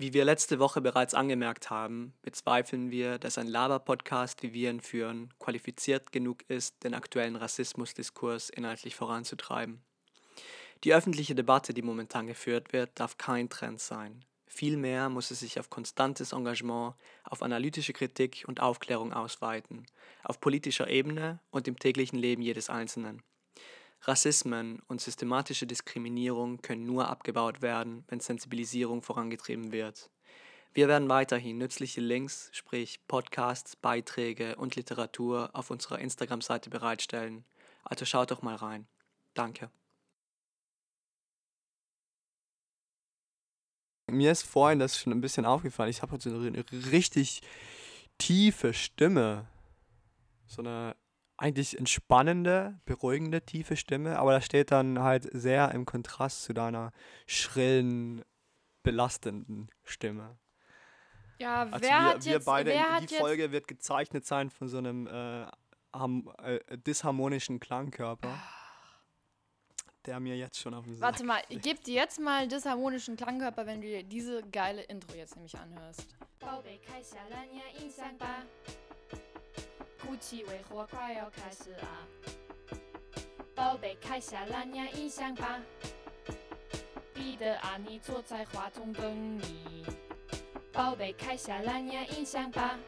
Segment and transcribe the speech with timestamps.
[0.00, 4.80] Wie wir letzte Woche bereits angemerkt haben, bezweifeln wir, dass ein Laber-Podcast, wie wir ihn
[4.80, 9.82] führen, qualifiziert genug ist, den aktuellen Rassismusdiskurs inhaltlich voranzutreiben.
[10.84, 14.24] Die öffentliche Debatte, die momentan geführt wird, darf kein Trend sein.
[14.46, 16.94] Vielmehr muss es sich auf konstantes Engagement,
[17.24, 19.84] auf analytische Kritik und Aufklärung ausweiten,
[20.22, 23.20] auf politischer Ebene und im täglichen Leben jedes Einzelnen.
[24.02, 30.10] Rassismen und systematische Diskriminierung können nur abgebaut werden, wenn Sensibilisierung vorangetrieben wird.
[30.72, 37.44] Wir werden weiterhin nützliche Links, sprich Podcasts, Beiträge und Literatur auf unserer Instagram-Seite bereitstellen.
[37.82, 38.86] Also schaut doch mal rein.
[39.34, 39.70] Danke.
[44.10, 45.90] Mir ist vorhin das schon ein bisschen aufgefallen.
[45.90, 47.42] Ich habe heute eine richtig
[48.16, 49.46] tiefe Stimme.
[50.46, 50.96] So eine
[51.38, 56.92] eigentlich entspannende, beruhigende, tiefe Stimme, aber das steht dann halt sehr im Kontrast zu deiner
[57.26, 58.24] schrillen,
[58.82, 60.36] belastenden Stimme.
[61.38, 64.50] Ja, Also wer wir, hat wir jetzt, beide, wer die jetzt, Folge wird gezeichnet sein
[64.50, 65.46] von so einem äh,
[65.94, 68.36] ham, äh, disharmonischen Klangkörper,
[70.06, 73.16] der mir jetzt schon auf den Sack warte mal, ich geb dir jetzt mal disharmonischen
[73.16, 76.08] Klangkörper, wenn du dir diese geile Intro jetzt nämlich anhörst.
[79.98, 82.06] 宝贝，开下蓝牙音响吧，鼓起尾火快要开始啦！
[83.54, 85.60] 宝贝，开下蓝牙音响吧，
[87.12, 89.84] 彼得啊，你坐在话筒等你。
[90.72, 92.78] 宝贝，开下蓝牙音响吧，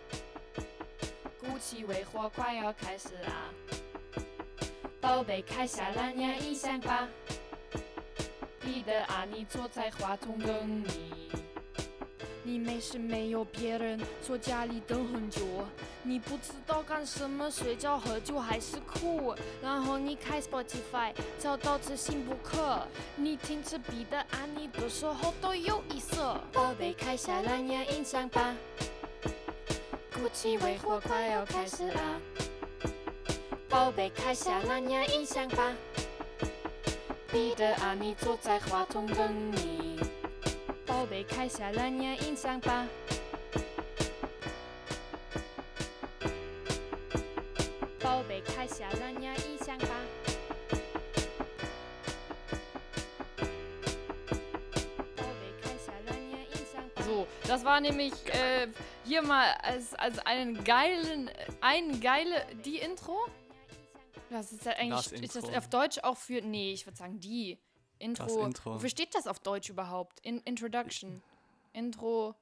[1.41, 3.50] 鼓起尾火快要开始啦！
[5.00, 7.08] 宝贝，开下蓝牙音响吧，
[8.61, 11.28] 彼得啊，你坐在话筒等你。
[12.42, 15.42] 你没事没有别人，坐家里等很久。
[16.02, 19.34] 你不知道干什么，睡觉、喝酒还是酷。
[19.62, 22.80] 然后你开 Spotify，找到这新播客。
[23.14, 26.16] 你听着彼得安妮的时候都有意思。
[26.52, 28.56] 宝贝，开下蓝牙音响吧，
[30.14, 32.00] 鼓起尾火快要开始啦。
[33.68, 35.74] 宝贝，开下蓝牙音响吧，
[37.30, 39.89] 彼得安妮坐在话筒等你。
[40.99, 42.88] 宝贝，开下蓝牙音响吧。
[47.99, 49.88] 宝贝，开下蓝牙音响吧。
[57.04, 58.67] So, das war nämlich äh,
[59.05, 61.30] hier mal als, als einen geilen,
[61.61, 63.27] ein geile, die Intro?
[64.32, 65.58] Das ist ja eigentlich, Das ist das Intro.
[65.60, 67.60] auf Deutsch auch für, nee, ich würde sagen die.
[68.00, 68.44] Intro.
[68.44, 68.74] Intro.
[68.74, 70.20] Wofür steht das auf Deutsch überhaupt?
[70.20, 71.22] In, Introduction.
[71.72, 72.34] Intro,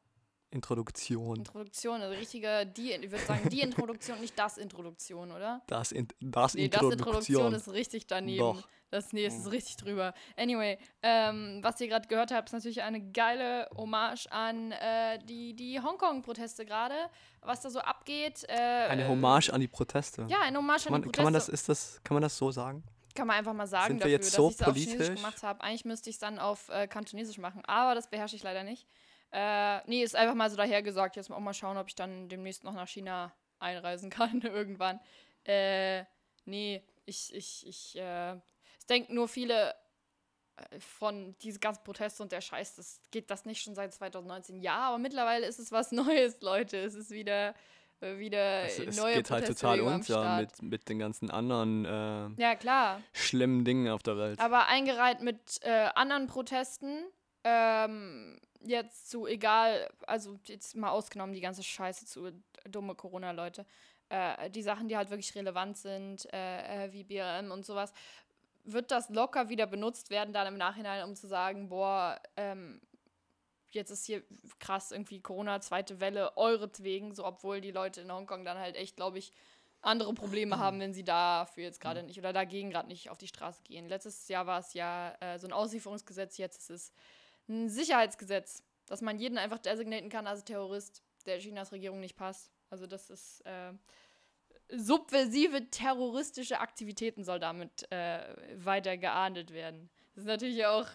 [0.51, 1.37] Introduktion.
[1.37, 5.61] Introduktion, also richtiger, die, ich würde sagen die Introduktion, nicht das Introduktion, oder?
[5.67, 6.93] Das, in, das Nee, das Introduktion.
[6.93, 8.39] Introduktion ist richtig daneben.
[8.39, 8.69] Doch.
[8.91, 10.15] Das, nee, es ist richtig drüber.
[10.39, 15.55] Anyway, ähm, was ihr gerade gehört habt, ist natürlich eine geile Hommage an äh, die,
[15.55, 16.95] die Hongkong-Proteste gerade,
[17.43, 18.47] was da so abgeht.
[18.49, 18.55] Äh,
[18.89, 20.25] Eine Hommage an die Proteste.
[20.31, 21.17] Ja, eine Hommage Kann an man, die Proteste.
[21.19, 22.83] kann, man das, ist das, kann man das so sagen?
[23.15, 25.43] Kann man einfach mal sagen Sind dafür, jetzt dass so ich es auf Chinesisch gemacht
[25.43, 25.61] habe.
[25.63, 28.87] Eigentlich müsste ich es dann auf äh, Kantonesisch machen, aber das beherrsche ich leider nicht.
[29.31, 31.17] Äh, nee, ist einfach mal so dahergesagt.
[31.17, 35.01] Jetzt auch mal schauen, ob ich dann demnächst noch nach China einreisen kann irgendwann.
[35.45, 36.05] Äh,
[36.45, 38.33] nee, ich, ich, ich, äh,
[38.79, 39.75] es denken nur viele
[40.57, 44.61] äh, von diesen ganzen Proteste und der Scheiß, das geht das nicht schon seit 2019.
[44.61, 46.79] Ja, aber mittlerweile ist es was Neues, Leute.
[46.79, 47.55] Es ist wieder,
[48.01, 52.55] wieder Es, es neue geht halt total unter mit, mit den ganzen anderen äh, Ja,
[52.55, 53.01] klar.
[53.13, 54.41] schlimmen Dingen auf der Welt.
[54.41, 57.05] Aber eingereiht mit äh, anderen Protesten.
[57.45, 62.31] Ähm, jetzt zu egal, also jetzt mal ausgenommen die ganze Scheiße zu
[62.69, 63.67] dumme Corona-Leute.
[64.09, 67.93] Äh, die Sachen, die halt wirklich relevant sind, äh, äh, wie BLM und sowas,
[68.65, 72.81] wird das locker wieder benutzt werden, dann im Nachhinein, um zu sagen, boah, ähm,
[73.75, 74.23] jetzt ist hier
[74.59, 78.97] krass irgendwie Corona, zweite Welle, euretwegen, so obwohl die Leute in Hongkong dann halt echt,
[78.97, 79.33] glaube ich,
[79.81, 83.29] andere Probleme haben, wenn sie dafür jetzt gerade nicht oder dagegen gerade nicht auf die
[83.29, 83.89] Straße gehen.
[83.89, 86.93] Letztes Jahr war es ja äh, so ein Auslieferungsgesetz, jetzt ist es
[87.49, 92.51] ein Sicherheitsgesetz, dass man jeden einfach designaten kann als Terrorist, der Chinas Regierung nicht passt.
[92.71, 93.73] Also das ist äh,
[94.71, 98.21] subversive terroristische Aktivitäten soll damit äh,
[98.57, 99.91] weiter geahndet werden.
[100.15, 100.87] Das ist natürlich auch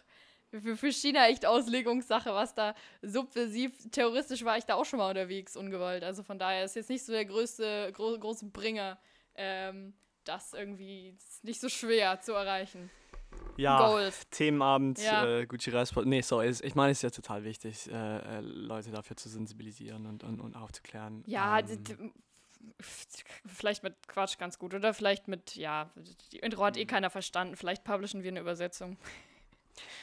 [0.62, 5.10] für, für China echt Auslegungssache, was da subversiv terroristisch war, ich da auch schon mal
[5.10, 6.04] unterwegs, ungewollt.
[6.04, 8.98] Also von daher ist jetzt nicht so der größte, gro große Bringer.
[9.36, 12.90] Ähm, das irgendwie ist nicht so schwer zu erreichen.
[13.58, 14.30] ja, Goals.
[14.30, 15.26] Themenabend, Ja.
[15.40, 16.06] äh, Gucci Reisport.
[16.06, 20.06] Nee, sorry, ich meine, es ist ja total wichtig, äh, äh, Leute dafür zu sensibilisieren
[20.06, 21.24] und, und, und aufzuklären.
[21.26, 22.14] Ja, ähm,
[23.46, 25.92] vielleicht mit Quatsch ganz gut oder vielleicht mit, ja,
[26.32, 27.56] die Intro hat eh keiner verstanden.
[27.56, 28.98] Vielleicht publishen wir eine Übersetzung.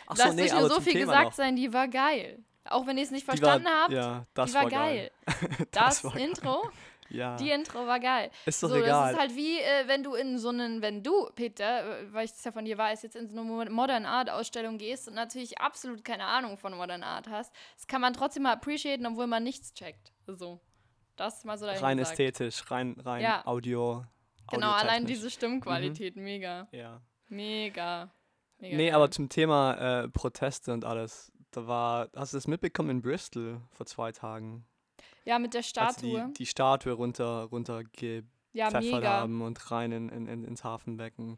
[0.06, 1.32] Ach so, Lass nee, aber nur so viel Thema gesagt noch.
[1.34, 2.38] sein, die war geil.
[2.64, 5.10] Auch wenn ihr es nicht verstanden war, habt, Ja, das die war, war geil.
[5.70, 6.22] Das Das, war geil.
[6.28, 6.70] Intro,
[7.12, 8.30] Ja, die Intro war geil.
[8.46, 8.86] ist doch so, egal.
[8.86, 12.24] das ist halt wie, äh, wenn du in so einen, wenn du, Peter, äh, weil
[12.26, 15.08] ich das ja von dir weiß, jetzt in so eine Mo- Modern Art Ausstellung gehst
[15.08, 19.04] und natürlich absolut keine Ahnung von Modern Art hast, das kann man trotzdem mal appreciaten,
[19.06, 20.12] obwohl man nichts checkt.
[20.28, 20.60] So.
[21.16, 22.12] Das ist mal so rein gesagt.
[22.20, 23.44] ästhetisch, rein, rein Ja.
[23.44, 24.04] Audio.
[24.50, 26.68] Genau, allein diese Stimmqualität, mega.
[26.70, 27.00] Ja.
[27.28, 28.10] Mega.
[28.60, 28.94] Mega Nee, geil.
[28.94, 31.32] aber zum Thema äh, Proteste und alles.
[31.50, 34.64] Da war, hast du das mitbekommen in Bristol vor zwei Tagen?
[35.24, 36.26] Ja, mit der Statue.
[36.28, 37.82] die, die Statue runter, runter
[38.52, 41.36] ja, haben und rein in, in, in, ins Hafenbecken.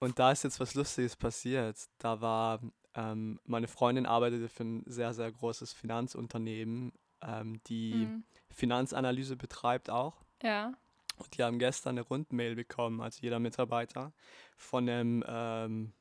[0.00, 1.76] Und da ist jetzt was Lustiges passiert.
[1.98, 2.60] Da war,
[2.94, 6.92] ähm, meine Freundin arbeitete für ein sehr, sehr großes Finanzunternehmen,
[7.22, 8.24] ähm, die Mhm.
[8.50, 10.22] Finanzanalyse betreibt auch.
[10.42, 10.72] Ja.
[11.16, 14.12] Und die haben gestern eine Rundmail bekommen, also jeder Mitarbeiter,
[14.56, 15.92] von einem ähm,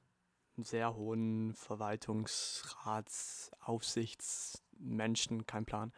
[0.62, 5.92] sehr hohen Verwaltungsrats, Aufsichtsmenschen, kein Plan.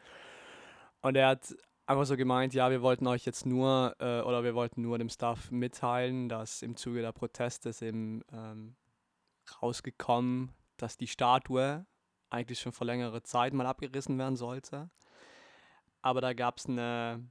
[1.01, 1.55] Und er hat
[1.85, 5.09] einfach so gemeint, ja, wir wollten euch jetzt nur, äh, oder wir wollten nur dem
[5.09, 8.75] Staff mitteilen, dass im Zuge der Proteste ist eben ähm,
[9.61, 11.85] rausgekommen, dass die Statue
[12.29, 14.89] eigentlich schon vor längerer Zeit mal abgerissen werden sollte.
[16.01, 17.29] Aber da gab es eine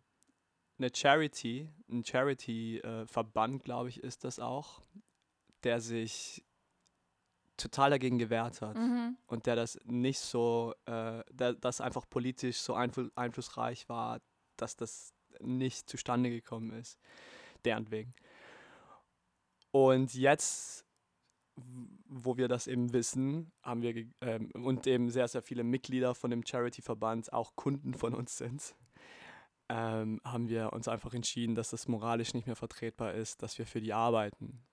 [0.79, 4.83] eine Charity, ein Charity-Verband, glaube ich, ist das auch,
[5.63, 6.45] der sich
[7.57, 9.17] total dagegen gewehrt hat Mhm.
[9.27, 14.21] und der das nicht so, äh, der, das einfach politisch so einflu einflussreich war,
[14.57, 16.99] dass das nicht zustande gekommen ist,
[17.65, 18.15] deren wegen.
[19.71, 20.85] Und jetzt,
[22.07, 26.31] wo wir das eben wissen, haben wir ähm, und eben sehr, sehr viele Mitglieder von
[26.31, 28.75] dem Charity-Verband auch Kunden von uns sind,
[29.69, 33.67] ähm, haben wir uns einfach entschieden, dass das moralisch nicht mehr vertretbar ist, dass wir
[33.67, 34.65] für die arbeiten.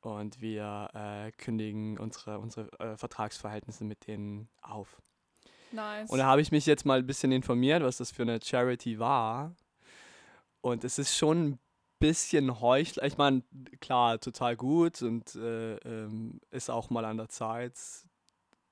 [0.00, 5.00] Und wir äh, kündigen unsere, unsere äh, Vertragsverhältnisse mit denen auf.
[5.72, 6.08] Nice.
[6.08, 8.98] Und da habe ich mich jetzt mal ein bisschen informiert, was das für eine Charity
[8.98, 9.54] war.
[10.60, 11.58] Und es ist schon ein
[11.98, 13.04] bisschen heuchler.
[13.04, 13.42] Ich meine,
[13.80, 17.74] klar, total gut und äh, ähm, ist auch mal an der Zeit,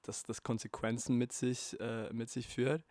[0.02, 2.82] dass das Konsequenzen mit sich, äh, mit sich führt.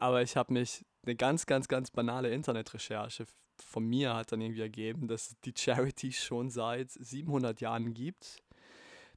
[0.00, 3.26] Aber ich habe mich eine ganz, ganz, ganz banale Internetrecherche
[3.62, 8.38] von mir hat dann irgendwie ergeben, dass es die Charity schon seit 700 Jahren gibt.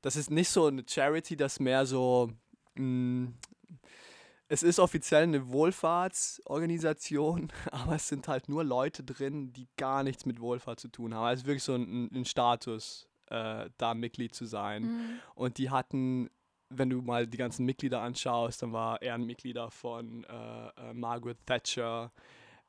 [0.01, 2.29] Das ist nicht so eine Charity, das mehr so
[2.75, 3.31] mh,
[4.53, 10.25] es ist offiziell eine Wohlfahrtsorganisation, aber es sind halt nur Leute drin, die gar nichts
[10.25, 11.25] mit Wohlfahrt zu tun haben.
[11.25, 14.83] Also es ist wirklich so ein, ein Status, äh, da Mitglied zu sein.
[14.83, 15.19] Mhm.
[15.35, 16.29] Und die hatten,
[16.77, 22.11] wenn du mal die ganzen Mitglieder anschaust, dann war Ehrenmitglieder von äh, äh, Margaret Thatcher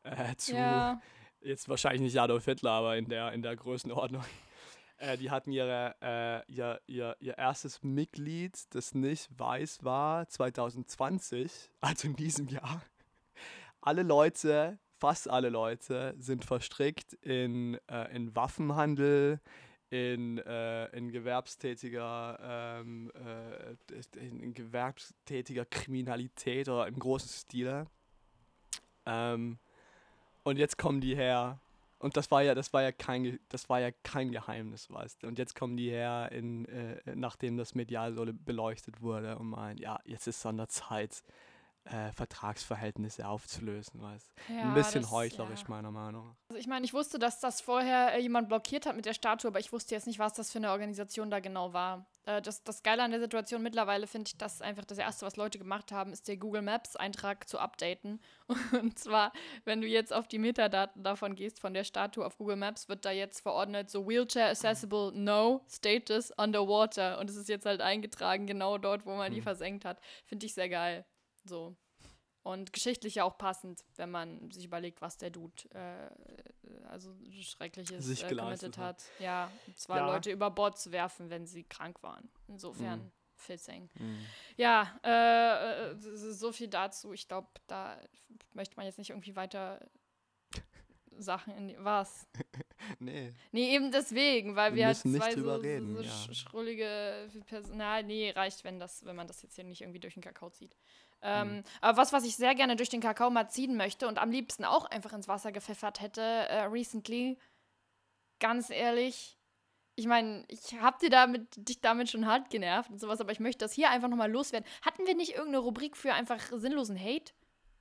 [0.03, 1.01] äh, zu, Ja.
[1.41, 4.25] jetzt wahrscheinlich nicht Adolf Hitler, aber in der, in der Größenordnung.
[4.99, 11.69] Äh, die hatten ihre, äh, ihr, ihr, ihr erstes Mitglied, das nicht weiß war, 2020,
[11.81, 12.81] also in diesem Jahr.
[13.81, 19.41] Alle Leute, fast alle Leute, sind verstrickt in, äh, in Waffenhandel,
[19.91, 22.39] in, äh, in gewerbstätiger
[22.81, 27.87] ähm, äh, in, gewerbstätiger Kriminalität oder im großen Stile.
[29.07, 29.59] Ähm,
[30.43, 31.59] und jetzt kommen die her.
[31.99, 35.27] Und das war ja, das war ja kein, das war ja kein Geheimnis, weißt du.
[35.27, 39.79] Und jetzt kommen die her, in, äh, nachdem das medial so beleuchtet wurde und meinen,
[39.79, 41.23] ja, jetzt ist es an der Zeit,
[41.85, 44.07] äh, Vertragsverhältnisse aufzulösen, du.
[44.55, 45.67] Ja, Ein bisschen das- heuchlerisch, ja.
[45.69, 46.35] meiner Meinung nach.
[46.49, 49.49] Also ich meine, ich wusste, dass das vorher äh, jemand blockiert hat mit der Statue,
[49.51, 52.07] aber ich wusste jetzt nicht, was das für eine Organisation da genau war.
[52.27, 55.37] Äh, das, das Geile an der Situation mittlerweile finde ich, dass einfach das Erste, was
[55.37, 58.21] Leute gemacht haben, ist der Google Maps-Eintrag zu updaten.
[58.73, 59.33] Und zwar,
[59.65, 63.05] wenn du jetzt auf die Metadaten davon gehst, von der Statue auf Google Maps, wird
[63.05, 67.19] da jetzt verordnet, so Wheelchair Accessible No, Status Underwater.
[67.19, 69.45] Und es ist jetzt halt eingetragen, genau dort, wo man die Hm.
[69.45, 70.01] versenkt hat.
[70.25, 71.05] Finde ich sehr geil.
[71.45, 71.77] So.
[72.43, 76.11] Und geschichtlich ja auch passend, wenn man sich überlegt, was der Dude äh,
[76.89, 79.03] also Schreckliches Sich äh, committed hat.
[79.19, 80.07] Ja, zwar Ja.
[80.07, 82.29] Leute über Bord zu werfen, wenn sie krank waren.
[82.47, 83.13] Insofern Mhm.
[83.37, 83.89] fitting.
[83.99, 84.27] Mhm.
[84.59, 87.15] Ja, äh, äh, so viel dazu.
[87.15, 87.99] Ich glaube, da
[88.53, 89.81] möchte man jetzt nicht irgendwie weiter
[91.17, 92.27] Sachen in die, was?
[92.99, 93.33] Nee.
[93.51, 96.11] Nee, eben deswegen, weil Wir wir, halt zwei so, reden, so ja.
[96.11, 98.03] sch- schrullige Personal.
[98.03, 100.77] Nee, reicht, wenn das, wenn man das jetzt hier nicht irgendwie durch den Kakao zieht.
[101.25, 101.65] Ähm, Mhm.
[101.81, 104.65] Aber was, was ich sehr gerne durch den Kakao mal ziehen möchte und am liebsten
[104.65, 107.39] auch einfach ins Wasser gepfeffert hätte, äh, recently,
[108.41, 109.39] ganz ehrlich,
[109.97, 113.41] ich meine, ich hab dir damit, dich damit schon hart genervt und sowas, aber ich
[113.41, 114.69] möchte das hier einfach nochmal loswerden.
[114.83, 117.33] Hatten wir nicht irgendeine Rubrik für einfach sinnlosen Hate?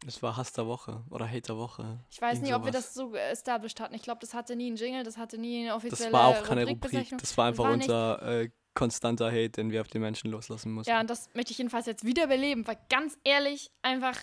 [0.05, 2.03] Das war Hass der Woche oder Hate der Woche.
[2.11, 2.85] Ich weiß Irgend nicht, ob wir sowas.
[2.85, 3.93] das so established hatten.
[3.95, 6.43] Ich glaube, das hatte nie einen Jingle, das hatte nie eine offizielle Das war auch
[6.43, 7.09] keine Rubrik.
[7.17, 10.91] Das war einfach war unser äh, konstanter Hate, den wir auf die Menschen loslassen mussten.
[10.91, 14.19] Ja, und das möchte ich jedenfalls jetzt wieder beleben, weil ganz ehrlich, einfach,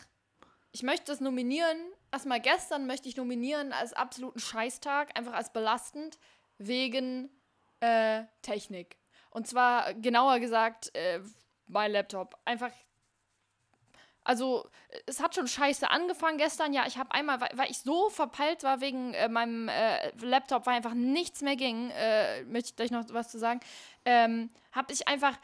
[0.73, 1.77] ich möchte das nominieren.
[2.13, 6.19] Erstmal gestern möchte ich nominieren als absoluten Scheißtag, einfach als belastend,
[6.59, 7.31] wegen
[7.81, 8.99] äh, Technik.
[9.31, 11.21] Und zwar genauer gesagt, äh,
[11.67, 12.37] mein Laptop.
[12.45, 12.73] Einfach.
[14.23, 14.69] Also,
[15.07, 16.73] es hat schon scheiße angefangen gestern.
[16.73, 20.75] Ja, ich habe einmal, weil, ich so verpeilt war wegen äh, meinem äh, Laptop, weil
[20.75, 23.61] einfach nichts mehr ging, äh, möchte ich gleich noch was zu sagen,
[24.05, 25.37] ähm, habe ich einfach,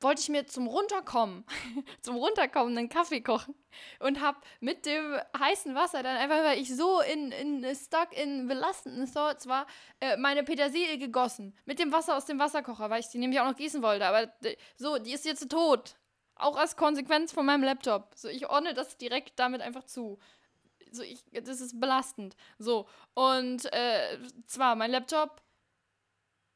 [0.00, 1.44] wollte ich mir zum Runterkommen,
[2.02, 3.54] zum Runterkommen einen Kaffee kochen
[3.98, 8.46] und habe mit dem heißen Wasser dann einfach, weil ich so in, in stuck in
[8.46, 9.66] belastenden Thoughts war,
[10.00, 11.56] äh, meine Petersilie gegossen.
[11.64, 14.06] Mit dem Wasser aus dem Wasserkocher, weil ich die nämlich auch noch gießen wollte.
[14.06, 15.96] Aber äh, so, die ist jetzt tot.
[16.40, 18.12] Auch als Konsequenz von meinem Laptop.
[18.14, 20.18] So, ich ordne das direkt damit einfach zu.
[20.92, 22.36] So, ich, das ist belastend.
[22.58, 25.42] So, und äh, zwar, mein Laptop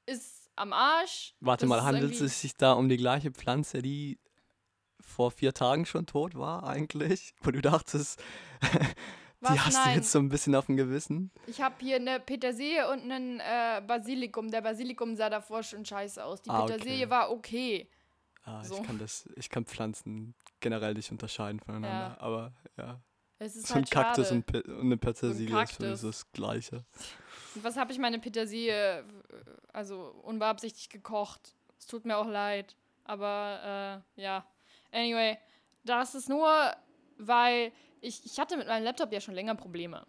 [0.07, 1.35] ist am Arsch.
[1.41, 4.19] Warte Das mal, handelt es sich da um die gleiche Pflanze, die
[5.00, 7.35] vor vier Tagen schon tot war eigentlich?
[7.43, 8.21] Wo du dachtest,
[8.62, 8.69] die
[9.41, 9.67] Was?
[9.67, 9.97] hast du Nein.
[9.97, 11.31] jetzt so ein bisschen auf dem Gewissen?
[11.47, 14.50] Ich habe hier eine Petersilie und einen äh, Basilikum.
[14.50, 16.43] Der Basilikum sah davor schon scheiße aus.
[16.43, 16.73] Die Ah, okay.
[16.75, 17.88] Petersilie war okay.
[18.45, 18.77] Ah, So.
[18.77, 22.21] ich kann das, ich kann Pflanzen generell nicht unterscheiden voneinander, Ja.
[22.21, 23.01] aber ja.
[23.39, 24.37] Es ist So ein halt Kaktus schade.
[24.37, 26.01] und, Pe und eine Petersilie ist für mich Kaktus.
[26.03, 26.85] so das Gleiche.
[27.55, 29.05] Und Was habe ich meine Petersilie,
[29.73, 31.55] also unbeabsichtigt gekocht.
[31.79, 32.77] Es tut mir auch leid.
[33.05, 34.47] Aber äh, ja.
[34.93, 35.37] Anyway,
[35.85, 36.49] das ist nur,
[37.19, 40.07] weil ich, ich hatte mit meinem Laptop ja schon länger Probleme.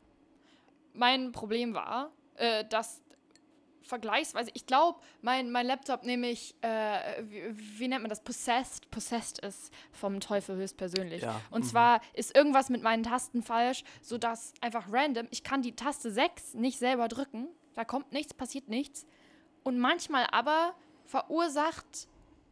[0.94, 3.02] Mein Problem war, äh, dass
[3.86, 9.40] vergleichsweise, ich glaube, mein, mein Laptop nämlich, äh, wie, wie nennt man das, possessed, possessed
[9.40, 11.22] ist vom Teufel höchstpersönlich.
[11.22, 11.70] Ja, Und mhm.
[11.70, 16.56] zwar ist irgendwas mit meinen Tasten falsch, sodass einfach random, ich kann die Taste 6
[16.56, 19.06] nicht selber drücken, da kommt nichts, passiert nichts.
[19.64, 20.76] Und manchmal aber
[21.06, 22.08] verursacht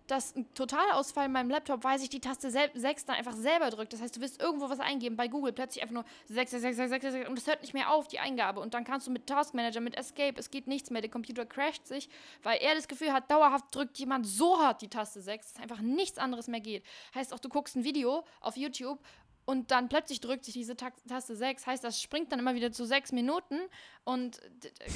[0.08, 3.94] das einen Totalausfall in meinem Laptop, weil sich die Taste 6 dann einfach selber drückt.
[3.94, 6.78] Das heißt, du willst irgendwo was eingeben bei Google, plötzlich einfach nur 6, 6, 6,
[6.78, 8.60] 6, 6, 6 und es hört nicht mehr auf, die Eingabe.
[8.60, 11.46] Und dann kannst du mit Task Manager, mit Escape, es geht nichts mehr, der Computer
[11.46, 12.10] crasht sich,
[12.42, 15.80] weil er das Gefühl hat, dauerhaft drückt jemand so hart die Taste 6, dass einfach
[15.80, 16.84] nichts anderes mehr geht.
[17.16, 19.00] Heißt auch, du guckst ein Video auf YouTube
[19.46, 22.72] und dann plötzlich drückt sich diese Ta Taste 6, heißt, das springt dann immer wieder
[22.72, 23.60] zu 6 Minuten
[24.04, 24.40] und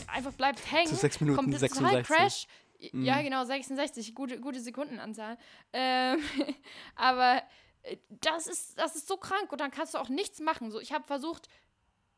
[0.08, 0.88] einfach bleibt hängen.
[0.88, 2.08] Zu 6 Minuten kommt total 66.
[2.08, 2.48] Crash.
[2.80, 3.24] Ja, Mhm.
[3.24, 5.38] genau, 66, gute, gute Sekundenanzahl.
[5.74, 6.20] Ähm,
[6.96, 7.42] aber
[7.84, 10.72] äh, das ist, das ist so krank und dann kannst du auch nichts machen.
[10.72, 11.48] So, ich habe versucht,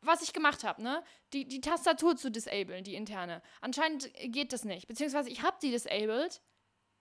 [0.01, 1.03] was ich gemacht habe, ne?
[1.33, 3.41] Die, die Tastatur zu disablen, die interne.
[3.61, 4.87] Anscheinend geht das nicht.
[4.87, 6.41] Beziehungsweise ich habe die disabled.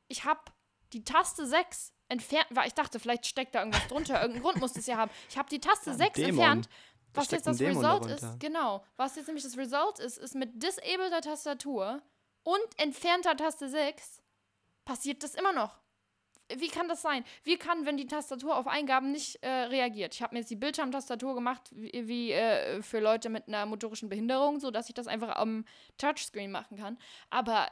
[0.08, 0.40] Ich habe
[0.92, 4.14] die Taste 6 entfernt, weil ich dachte, vielleicht steckt da irgendwas drunter.
[4.22, 5.10] Irgendeinen Grund muss es ja haben.
[5.28, 6.28] Ich habe die Taste Ja, ein 6 Dämon.
[6.30, 6.68] entfernt.
[7.12, 8.32] Da Was steckt jetzt das Dämon Result darunter.
[8.34, 8.84] ist, genau.
[8.96, 12.02] Was jetzt nämlich das Result ist, ist mit disableter Tastatur
[12.48, 14.22] und entfernter Taste 6
[14.86, 15.76] passiert das immer noch.
[16.56, 17.24] Wie kann das sein?
[17.44, 20.14] Wie kann, wenn die Tastatur auf Eingaben nicht äh, reagiert?
[20.14, 24.08] Ich habe mir jetzt die Bildschirmtastatur gemacht, wie, wie äh, für Leute mit einer motorischen
[24.08, 25.66] Behinderung, so dass ich das einfach am
[25.98, 26.96] Touchscreen machen kann.
[27.28, 27.68] Aber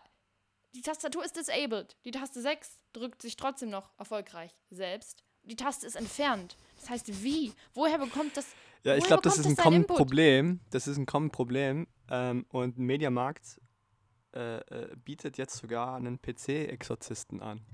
[0.74, 1.96] die Tastatur ist disabled.
[2.04, 5.24] Die Taste 6 drückt sich trotzdem noch erfolgreich selbst.
[5.44, 6.58] Die Taste ist entfernt.
[6.78, 7.54] Das heißt, wie?
[7.72, 8.44] Woher bekommt das?
[8.82, 9.86] Ja, ich glaube, das ist ein Common?
[9.86, 10.60] Problem.
[10.70, 11.86] Das ist ein Common Problem.
[12.10, 13.58] Ähm, und ein Mediamarkt
[14.36, 17.64] äh, äh, bietet jetzt sogar einen PC-Exorzisten an.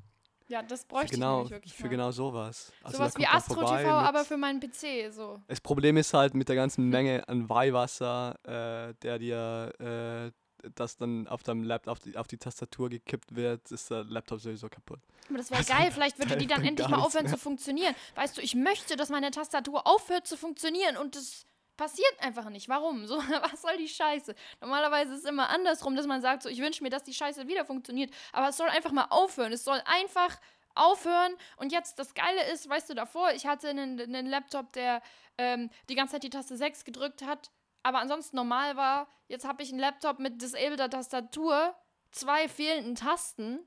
[0.46, 1.88] Ja, das bräuchte genau, ich wirklich für mal.
[1.88, 2.72] genau sowas.
[2.82, 5.40] Also Sowas wie Astro TV, aber für meinen PC, so.
[5.48, 10.96] Das Problem ist halt mit der ganzen Menge an Weihwasser, äh, der dir äh, das
[10.96, 14.68] dann auf deinem Laptop auf die, auf die Tastatur gekippt wird, ist der Laptop sowieso
[14.68, 15.00] kaputt.
[15.28, 17.32] Aber das wäre Also, geil, vielleicht würde die dann endlich mal aufhören mehr.
[17.32, 17.94] zu funktionieren.
[18.14, 21.44] Weißt du, ich möchte, dass meine Tastatur aufhört zu funktionieren und das
[21.76, 22.68] passiert einfach nicht.
[22.68, 23.06] Warum?
[23.06, 23.16] So,
[23.50, 24.34] was soll die Scheiße?
[24.60, 27.46] Normalerweise ist es immer andersrum, dass man sagt, so, ich wünsche mir, dass die Scheiße
[27.48, 28.12] wieder funktioniert.
[28.32, 29.52] Aber es soll einfach mal aufhören.
[29.52, 30.38] Es soll einfach
[30.74, 31.34] aufhören.
[31.56, 35.02] Und jetzt, das Geile ist, weißt du, davor, ich hatte einen, einen Laptop, der
[35.38, 37.50] ähm, die ganze Zeit die Taste 6 gedrückt hat,
[37.82, 39.08] aber ansonsten normal war.
[39.28, 41.74] Jetzt habe ich einen Laptop mit disableder Tastatur,
[42.10, 43.60] zwei fehlenden Tasten.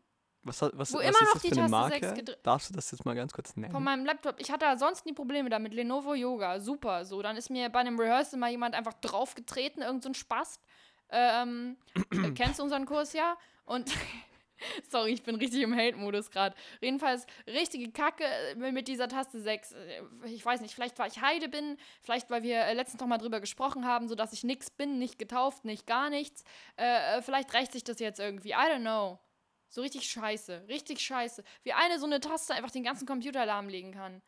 [0.47, 2.13] Was, was, Wo was immer noch das die Taste Marke?
[2.13, 3.71] gedrückt- Darfst du das jetzt mal ganz kurz nennen?
[3.73, 4.35] Von meinem Laptop.
[4.39, 5.73] Ich hatte sonst nie Probleme damit.
[5.73, 7.03] Lenovo Yoga, super.
[7.03, 10.61] So, dann ist mir bei einem Rehearsal mal jemand einfach draufgetreten, irgend so ein Spast.
[11.09, 11.77] Ähm,
[12.11, 13.37] äh, kennst du unseren Kurs ja?
[13.65, 13.91] Und
[14.89, 16.55] sorry, ich bin richtig im Hate-Modus gerade.
[16.79, 19.71] Jedenfalls richtige Kacke äh, mit dieser Taste 6.
[19.71, 23.17] Äh, Ich weiß nicht, vielleicht weil ich Heide bin, vielleicht weil wir letztens noch mal
[23.17, 26.43] drüber gesprochen haben, sodass ich nix bin, nicht getauft, nicht gar nichts.
[26.77, 28.49] Äh, vielleicht rächt sich das jetzt irgendwie.
[28.51, 29.19] I don't know.
[29.75, 31.43] So richtig scheiße, richtig scheiße.
[31.63, 34.21] Wie eine so eine Taste einfach den ganzen Computer lahmlegen kann.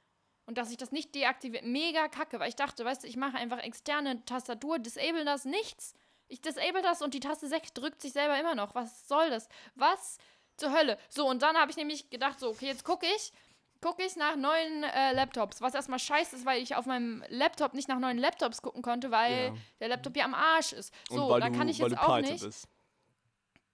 [0.45, 1.63] Und dass ich das nicht deaktiviert.
[1.63, 5.93] Mega kacke, weil ich dachte, weißt du, ich mache einfach externe Tastatur, disable das, nichts.
[6.27, 8.75] Ich disable das und die Taste 6 drückt sich selber immer noch.
[8.75, 9.47] Was soll das?
[9.75, 10.17] Was
[10.57, 10.97] zur Hölle.
[11.07, 13.31] So, und dann habe ich nämlich gedacht, so, okay, jetzt gucke ich,
[13.79, 17.73] gucke ich nach neuen äh, Laptops, was erstmal scheiße ist, weil ich auf meinem Laptop
[17.73, 19.57] nicht nach neuen Laptops gucken konnte, weil Ja.
[19.79, 20.93] der Laptop ja am Arsch ist.
[21.09, 22.43] So, da kann ich jetzt auch nicht.
[22.43, 22.67] bist.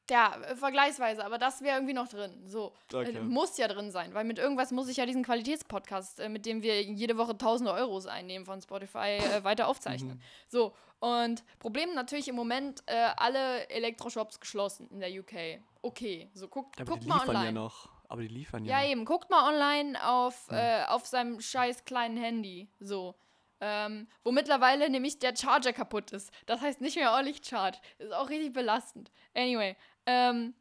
[0.10, 2.44] Ja, äh, vergleichsweise, aber das wäre irgendwie noch drin.
[2.46, 3.16] So, Okay.
[3.16, 6.46] äh, muss ja drin sein, weil mit irgendwas muss ich ja diesen Qualitätspodcast, äh, mit
[6.46, 10.16] dem wir jede Woche tausende Euros einnehmen von Spotify, äh, weiter aufzeichnen.
[10.18, 10.22] Mhm.
[10.50, 15.62] So, und Problem natürlich im Moment, äh, alle Elektroshops geschlossen in der UK.
[15.82, 17.46] Okay, so guckt, Aber guckt mal online.
[17.46, 17.90] ja noch.
[18.10, 19.06] Aber die liefern ja, Ja, eben.
[19.06, 20.90] Guckt mal online auf, Ja.
[20.90, 22.68] auf seinem scheiß kleinen Handy.
[22.80, 23.16] So.
[23.66, 26.32] Ähm, wo mittlerweile nämlich der Charger kaputt ist.
[26.48, 27.78] Das heißt nicht mehr ordentlich Charge.
[27.98, 29.10] Ist auch richtig belastend.
[29.34, 30.56] Anyway, ähm,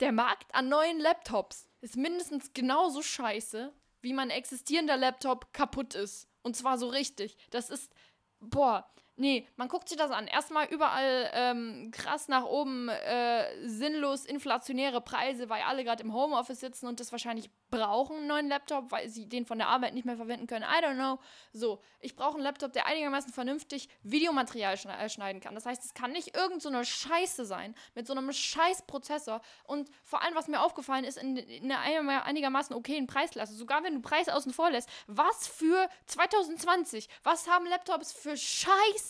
[0.00, 6.28] der Markt an neuen Laptops ist mindestens genauso scheiße, wie mein existierender Laptop kaputt ist.
[6.42, 7.36] Und zwar so richtig.
[7.50, 7.92] Das ist,
[8.40, 10.26] boah, nee, man guckt sich das an.
[10.26, 16.58] Erstmal überall ähm, krass nach oben, äh, sinnlos inflationäre Preise, weil alle gerade im Homeoffice
[16.58, 20.04] sitzen und das wahrscheinlich brauchen, einen neuen Laptop, weil sie den von der Arbeit nicht
[20.04, 20.64] mehr verwenden können.
[20.64, 21.20] I don't know.
[21.52, 25.54] So, ich brauche einen Laptop, der einigermaßen vernünftig Videomaterial äh, schneiden kann.
[25.54, 29.40] Das heißt, es kann nicht irgend so eine Scheiße sein mit so einem scheiß Prozessor.
[29.64, 33.94] Und vor allem, was mir aufgefallen ist, in, in einer einigermaßen okayen Preisklasse, sogar wenn
[33.94, 38.36] du Preis außen vor lässt, was für 2020, was haben Laptops für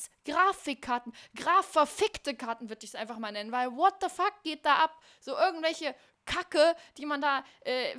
[0.03, 4.65] scheiß Grafikkarten, grafverfickte Karten, würde ich es einfach mal nennen, weil what the fuck geht
[4.65, 4.97] da ab?
[5.21, 5.95] So irgendwelche
[6.25, 7.95] Kacke, die man da äh,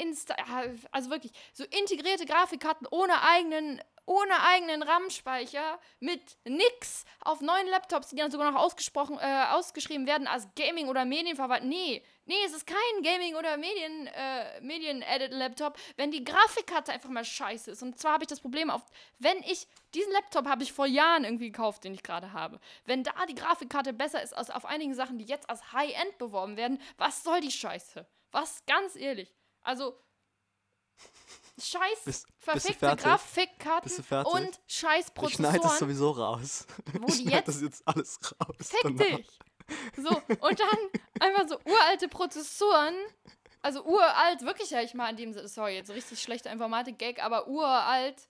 [0.00, 0.34] insta
[0.90, 8.08] also wirklich so integrierte Grafikkarten ohne eigenen ohne eigenen RAM-Speicher mit nix auf neuen Laptops,
[8.08, 11.68] die dann sogar noch ausgesprochen, äh, ausgeschrieben werden als Gaming- oder Medienverwaltung.
[11.68, 17.24] Nee, nee, es ist kein Gaming- oder Medien, äh, Medien-Edit-Laptop, wenn die Grafikkarte einfach mal
[17.24, 17.82] scheiße ist.
[17.82, 18.82] Und zwar habe ich das Problem auf,
[19.18, 22.60] wenn ich, diesen Laptop habe ich vor Jahren irgendwie gekauft, den ich gerade habe.
[22.84, 26.56] Wenn da die Grafikkarte besser ist als auf einigen Sachen, die jetzt als High-End beworben
[26.56, 28.06] werden, was soll die Scheiße?
[28.30, 29.34] Was, ganz ehrlich.
[29.62, 29.98] Also,
[31.60, 32.96] scheiß Bist- verfickte?
[32.96, 34.32] Grafikkarten Bist fertig?
[34.32, 35.78] und scheiß Ich schneide das Prozessoren.
[35.78, 36.66] sowieso raus.
[37.00, 38.56] Wo ich schneide jetzt- das jetzt alles raus.
[38.60, 39.16] Fick danach.
[39.16, 39.38] dich!
[39.96, 40.78] So, und dann
[41.20, 42.94] einfach so uralte Prozessoren.
[43.60, 47.48] Also uralt, wirklich ja ich mal in dem Sinne, sorry, jetzt richtig schlechter Informatik-Gag, aber
[47.48, 48.28] uralt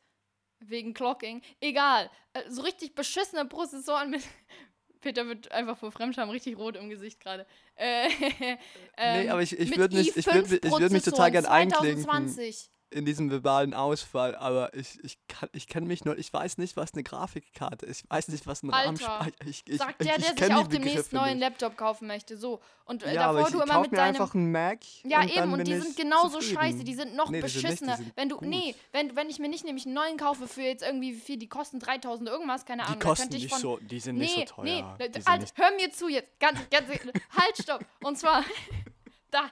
[0.60, 1.42] wegen Clocking.
[1.60, 2.10] Egal.
[2.32, 4.22] Äh, So richtig beschissene Prozessoren mit.
[5.00, 7.46] Peter wird einfach vor Fremdscham richtig rot im Gesicht gerade.
[7.76, 8.58] Äh, ähm,
[9.22, 12.02] Nee, aber ich, ich mit würde mich, ich würd, ich würd mich total gern einklinken
[12.02, 12.70] 2020.
[12.90, 16.76] in diesem verbalen Ausfall, aber ich, ich, kann- ich kenne mich nur, ich weiß nicht,
[16.76, 18.04] was eine Grafikkarte ist.
[18.04, 18.70] Ich weiß nicht, was ein
[19.44, 21.38] Ich, ich, Sagt ich, der, ich der sich die auch demnächst Begriffe neuen.
[21.38, 22.36] Laptop kaufen möchte.
[22.38, 22.60] So.
[22.86, 24.08] Und äh, Ja, davor ich, du ich immer kauf mit mir deinem.
[24.16, 24.78] einfach einen Mac.
[25.04, 26.54] Ja, eben, und die ich sind genauso zufrieden.
[26.62, 27.96] scheiße, die sind noch Nee, die sind nicht, die beschissener.
[27.98, 28.48] sind wenn du, gut.
[28.48, 31.48] nee, wenn, wenn ich mir nicht nämlich einen neuen kaufe für jetzt irgendwie viel, die
[31.48, 33.60] kosten 3000 irgendwas, keine Die Ahnung, da kosten ich nicht von.
[33.60, 34.64] so, die sind nee, nicht so teuer.
[34.64, 36.88] nee, die halt, nicht, hör mir zu jetzt, ganz, ganz,
[37.36, 37.84] halt, stopp.
[38.02, 38.42] Und zwar,
[39.30, 39.50] da,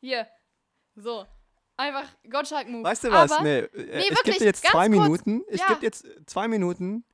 [0.00, 0.28] hier,
[0.94, 1.26] so,
[1.76, 2.84] einfach Gottschalk-Move.
[2.84, 3.32] weißt du was?
[3.32, 5.00] Aber, nee, nee, ich gebe wirklich, dir jetzt zwei kurz.
[5.00, 5.44] Minuten.
[5.48, 5.68] Ich Ja.
[5.68, 7.04] gebe jetzt zwei Minuten,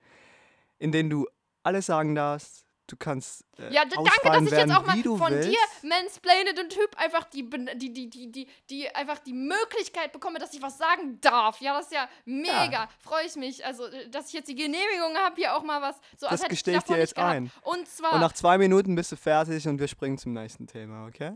[0.79, 1.27] in denen du
[1.63, 2.65] alles sagen darfst.
[2.89, 5.49] Du kannst äh, Ja, danke, dass ich jetzt auch mal von willst.
[5.49, 10.53] dir, mansplainenden Typ, einfach die, die, die, die, die, die, einfach die Möglichkeit bekomme, dass
[10.53, 11.61] ich was sagen darf.
[11.61, 12.89] Ja, das ist ja mega.
[12.99, 13.65] Freue ich mich.
[13.65, 15.97] Also, äh, dass ich jetzt die Genehmigung habe, hier auch mal was.
[16.19, 17.51] So, Das gestehe ich dir jetzt ein.
[17.63, 18.15] Und zwar.
[18.15, 21.33] Und nach zwei Minuten bist du fertig und wir springen zum nächsten Thema, okay?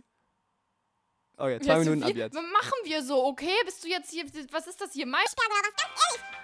[1.38, 2.35] Okay, zwei Minuten ab jetzt.
[2.35, 3.55] Machen wir so, okay?
[3.66, 4.25] Bist du jetzt hier.
[4.53, 5.07] Was ist das hier?
[5.07, 5.18] Mai?
[5.29, 5.77] Sperre oder was?
[5.77, 6.36] Ganz ehrlich,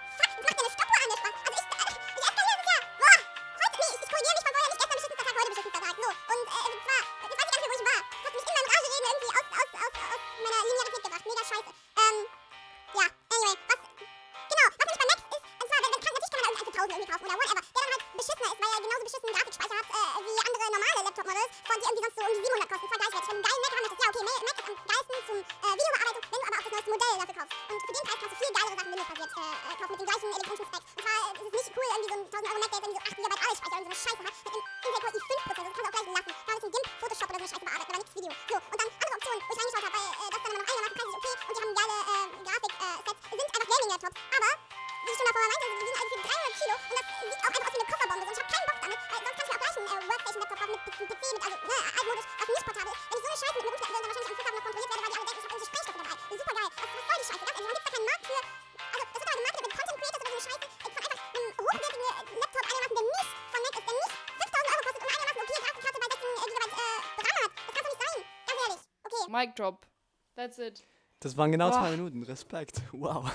[70.56, 70.84] That's it.
[71.20, 71.80] Das waren genau Boah.
[71.80, 72.22] zwei Minuten.
[72.24, 72.82] Respekt.
[72.92, 73.30] Wow.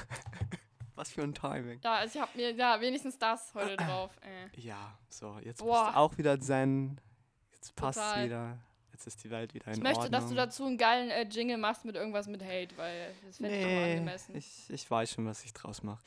[0.95, 1.79] Was für ein Timing.
[1.83, 4.11] Ja, also ich habe mir, ja, wenigstens das heute drauf.
[4.21, 4.59] Äh.
[4.59, 5.85] Ja, so, jetzt Boah.
[5.85, 6.99] bist du auch wieder zen.
[7.53, 8.57] Jetzt passt wieder.
[8.91, 10.11] Jetzt ist die Welt wieder in Ich möchte, Ordnung.
[10.19, 13.55] dass du dazu einen geilen äh, Jingle machst mit irgendwas mit Hate, weil das fände
[13.55, 14.35] ich immer Nee, angemessen.
[14.35, 16.03] ich, ich weiß schon, was ich draus mache.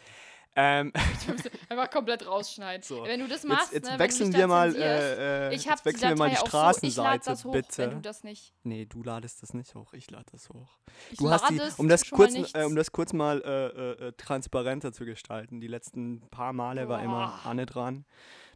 [0.56, 0.92] Ähm,
[1.68, 2.82] Einfach komplett rausschneiden.
[2.82, 4.82] So, Wenn du das jetzt machst, jetzt ne, wechseln wenn du wir dich da mal,
[4.82, 7.78] äh, äh, ich jetzt wechseln wir mal die so, Straßenseite, das hoch, bitte.
[7.78, 8.52] wenn du das nicht.
[8.64, 10.78] Nee, du ladest das nicht hoch, ich lade das hoch.
[11.10, 14.12] Ich Du hast die, um das kurz, äh, um das kurz mal äh, äh, äh,
[14.12, 15.60] transparenter zu gestalten.
[15.60, 17.50] Die letzten paar Male war immer Boah.
[17.50, 18.04] Anne dran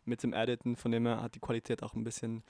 [0.05, 2.43] mit dem Editen, von dem her hat die Qualität auch ein bisschen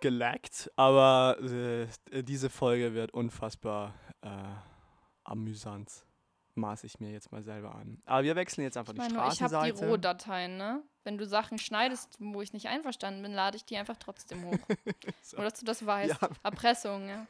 [0.00, 0.70] gelaggt.
[0.76, 4.28] Aber äh, diese Folge wird unfassbar äh,
[5.24, 6.04] amüsant.
[6.56, 8.00] Maß ich mir jetzt mal selber an.
[8.06, 9.88] Aber wir wechseln jetzt einfach ich die meine, nur, ich habe die Straßenseite.
[9.88, 10.82] Rohdateien, ne?
[11.02, 14.58] Wenn du Sachen schneidest, wo ich nicht einverstanden bin, lade ich die einfach trotzdem hoch.
[15.22, 15.36] So.
[15.38, 16.20] Nur, dass du das weißt.
[16.20, 16.28] Ja.
[16.42, 17.26] Erpressung, ja.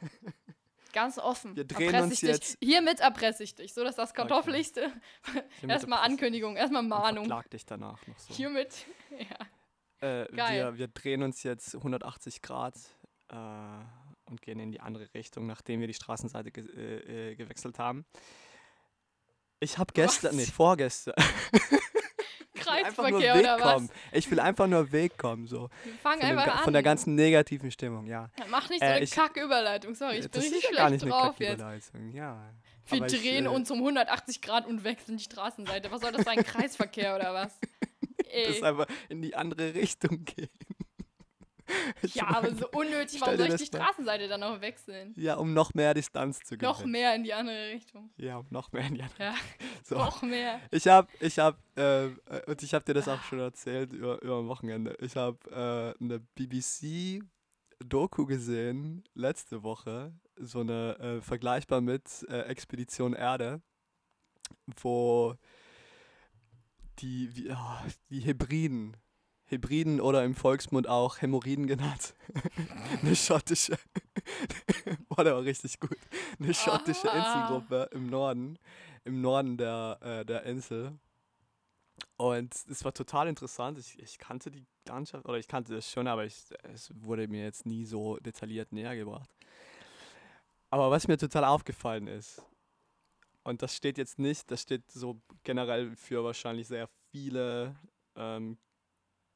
[0.93, 1.55] Ganz offen.
[1.55, 2.29] Wir drehen Erpresse uns dich.
[2.29, 3.73] jetzt- Hiermit erpresse ich dich.
[3.73, 4.91] So, dass das kartoffeligste.
[5.31, 7.25] Hiermit erstmal Ankündigung, erstmal Mahnung.
[7.25, 8.33] verklag dich danach noch so.
[8.33, 8.85] Hiermit.
[10.01, 10.21] Ja.
[10.23, 12.75] Äh, wir, wir drehen uns jetzt 180 Grad
[13.29, 13.35] äh,
[14.25, 18.05] und gehen in die andere Richtung, nachdem wir die Straßenseite ge äh, äh, gewechselt haben.
[19.65, 21.15] Ich habe gestern, nee, vorgestern,
[22.53, 23.83] ich Kreisverkehr oder was?
[24.11, 25.69] Ich will einfach nur wegkommen, so.
[25.83, 26.63] Wir fangen Von, dem, einfach ga- an.
[26.65, 28.29] von der ganzen negativen Stimmung, ja.
[28.39, 29.95] Ja, Mach nicht so Äh, eine ich- Kack-Überleitung.
[29.95, 31.49] Sorry, ich bin richtig ja gar schlecht nicht eine drauf jetzt.
[31.59, 32.53] Kacküberleitung, ja.
[32.87, 35.89] Wir Aber ich, drehen äh, uns um 180 Grad und wechseln die Straßenseite.
[35.91, 36.37] Was soll das sein?
[36.43, 37.51] Kreisverkehr oder was?
[38.17, 38.63] Das Ey.
[38.63, 40.49] einfach in die andere Richtung gehen.
[42.01, 43.21] Ich Ja, meine, aber so unnötig.
[43.21, 45.13] Warum soll ich die Straßenseite dann noch wechseln?
[45.15, 46.71] Ja, um noch mehr Distanz zu gewinnen.
[46.71, 48.11] Noch mehr in die andere Richtung.
[48.17, 49.35] Ja, um noch mehr in die andere Ja,
[49.83, 49.95] so.
[49.95, 50.59] noch mehr.
[50.71, 52.09] Ich habe, ich habe, äh,
[52.49, 54.95] und ich habe dir das auch schon erzählt über, über am Wochenende.
[54.99, 55.37] Ich habe
[55.99, 63.61] äh, eine BBC-Doku gesehen letzte Woche, so eine äh, vergleichbar mit äh, Expedition Erde,
[64.81, 65.35] wo
[66.99, 68.95] die, wie, ah, die Hebriden,
[69.47, 72.15] Hebriden oder im Volksmund auch Hämorrhoiden genannt,
[73.01, 73.77] eine schottische,
[75.09, 75.97] war der war richtig gut,
[76.39, 77.17] eine schottische Ah.
[77.17, 78.57] Inselgruppe im Norden,
[79.03, 80.97] im Norden der, äh, der Insel.
[82.17, 83.77] Und es war total interessant.
[83.77, 87.43] Ich, ich kannte die Landschaft, oder ich kannte das schon, aber ich, es wurde mir
[87.43, 89.29] jetzt nie so detailliert näher gebracht.
[90.69, 92.41] Aber was mir total aufgefallen ist,
[93.43, 97.75] und das steht jetzt nicht, das steht so generell für wahrscheinlich sehr viele
[98.15, 98.57] ähm,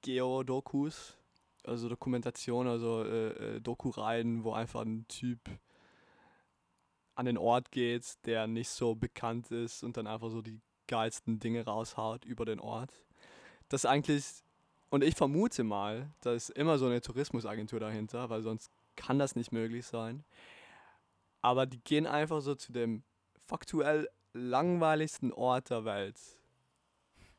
[0.02, 1.18] Geo-Dokus,
[1.64, 5.40] also Dokumentation, also äh, äh, Doku-Reihen, wo einfach ein Typ
[7.16, 11.40] an den Ort geht, der nicht so bekannt ist und dann einfach so die geilsten
[11.40, 12.92] Dinge raushaut über den Ort.
[13.68, 14.26] Das eigentlich,
[14.90, 19.36] und ich vermute mal, da ist immer so eine Tourismusagentur dahinter, weil sonst kann das
[19.36, 20.24] nicht möglich sein.
[21.42, 23.04] Aber die gehen einfach so zu dem
[23.46, 26.20] faktuell langweiligsten Ort der Welt,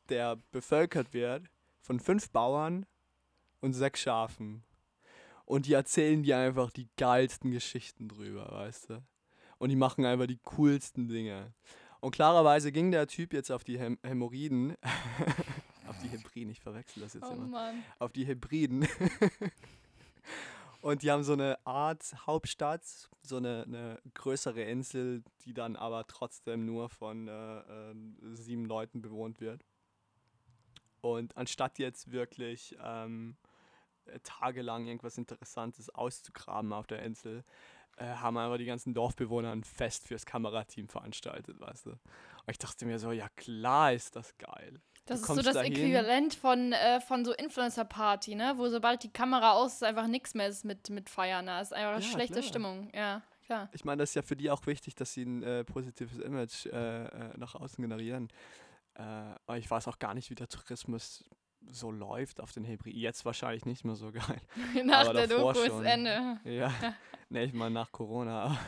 [0.08, 1.48] der bevölkert wird
[1.80, 2.86] von fünf Bauern
[3.60, 4.62] und sechs Schafen.
[5.44, 9.02] Und die erzählen dir einfach die geilsten Geschichten drüber, weißt du?
[9.58, 11.52] Und die machen einfach die coolsten Dinge.
[12.00, 14.76] Und klarerweise ging der Typ jetzt auf die Häm Hämorrhoiden,
[15.88, 17.82] auf die Hebriden, ich verwechsel das jetzt Oh immer, Mann.
[17.98, 18.86] auf die Hebriden.
[20.82, 22.82] Und die haben so eine Art Hauptstadt,
[23.22, 27.58] so eine, eine größere Insel, die dann aber trotzdem nur von äh,
[27.90, 27.94] äh,
[28.32, 29.66] sieben Leuten bewohnt wird.
[31.00, 33.36] Und anstatt jetzt wirklich ähm,
[34.06, 37.44] äh, tagelang irgendwas Interessantes auszugraben auf der Insel,
[37.96, 41.90] äh, haben einfach die ganzen Dorfbewohner ein Fest fürs Kamerateam veranstaltet, weißt du.
[41.90, 41.98] Und
[42.50, 44.80] ich dachte mir so, ja klar ist das geil.
[45.06, 45.72] Das ist so das dahin.
[45.72, 48.54] Äquivalent von, äh, von so Influencer-Party, ne?
[48.56, 51.46] Wo sobald die Kamera aus ist, einfach nichts mehr ist mit, mit Feiern.
[51.46, 52.44] Da ist einfach Ja, schlechte klar.
[52.44, 52.90] Stimmung.
[52.94, 53.68] Ja, klar.
[53.72, 56.66] Ich meine, das ist ja für die auch wichtig, dass sie ein äh, positives Image
[56.66, 58.28] äh, äh, nach außen generieren.
[58.98, 61.24] Äh, ich weiß auch gar nicht, wie der Tourismus
[61.68, 62.90] so läuft auf den Hebri.
[62.90, 64.40] Jetzt wahrscheinlich nicht mehr so geil.
[64.84, 65.80] Nach Aber der Doku ist.
[65.84, 66.40] Ende.
[66.44, 66.72] Ja,
[67.28, 68.44] nee, ich meine nach Corona.
[68.44, 68.58] aber,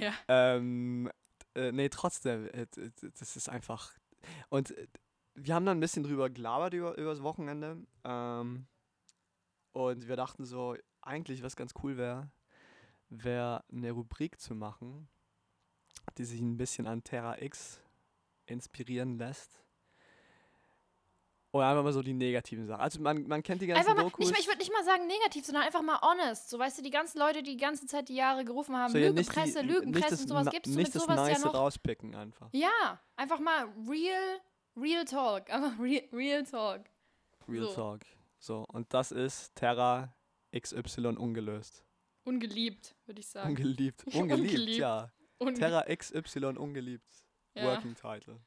[0.00, 0.12] Ja.
[0.28, 1.10] Ähm,
[1.54, 2.66] äh, nee, trotzdem, äh,
[3.18, 3.92] das ist einfach.
[4.48, 4.86] Und äh,
[5.34, 7.84] wir haben dann ein bisschen drüber gelabert über, übers Wochenende.
[8.04, 8.66] Ähm,
[9.72, 12.30] und wir dachten so, eigentlich, was ganz cool wäre,
[13.08, 15.08] wäre eine Rubrik zu machen,
[16.18, 17.80] die sich ein bisschen an Terra X
[18.46, 19.58] inspirieren lässt.
[21.54, 22.80] Oder einfach mal so die negativen Sachen.
[22.80, 24.26] Also man, man kennt die ganzen Einfach mal, Dokus.
[24.26, 26.48] nicht ich würde nicht mal sagen negativ, sondern einfach mal honest.
[26.48, 28.96] So, weißt du, die ganzen Leute, die die ganze Zeit die Jahre gerufen haben, So,
[28.98, 31.44] ja, nicht die- Lügenpresse das und sowas, gibst du nicht mit das sowas Nice ja
[31.46, 31.54] noch.
[31.54, 32.48] rauspicken einfach.
[32.52, 34.40] Ja, einfach mal real,
[34.76, 35.50] real talk.
[35.52, 36.84] Einfach real, real talk.
[37.46, 37.74] Real So.
[37.74, 38.00] Talk.
[38.38, 40.14] So, und das ist Terra
[40.58, 41.84] XY ungelöst.
[42.24, 43.50] Ungeliebt, würde ich sagen.
[43.50, 44.04] Ungeliebt.
[44.06, 44.78] Ungeliebt, Ungeliebt.
[44.78, 45.12] ja.
[45.38, 47.04] Unge- Terra XY ungeliebt.
[47.54, 47.64] Ja.
[47.64, 48.38] Working Title.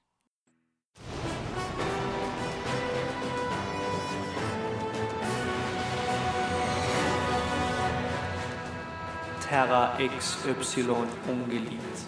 [9.47, 11.99] Terra XY ungeliebt.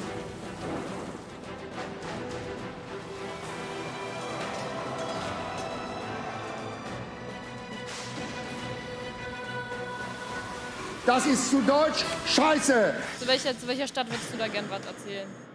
[11.05, 12.95] Das ist zu Deutsch Scheiße.
[13.17, 15.46] Zu welcher, zu welcher Stadt würdest du da gern was erzählen?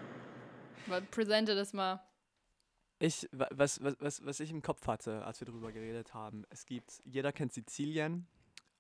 [0.93, 2.03] Weil Presente das mal.
[2.99, 6.45] Ich, wa- was, was, was, was ich im Kopf hatte, als wir darüber geredet haben,
[6.51, 8.27] es gibt, jeder kennt Sizilien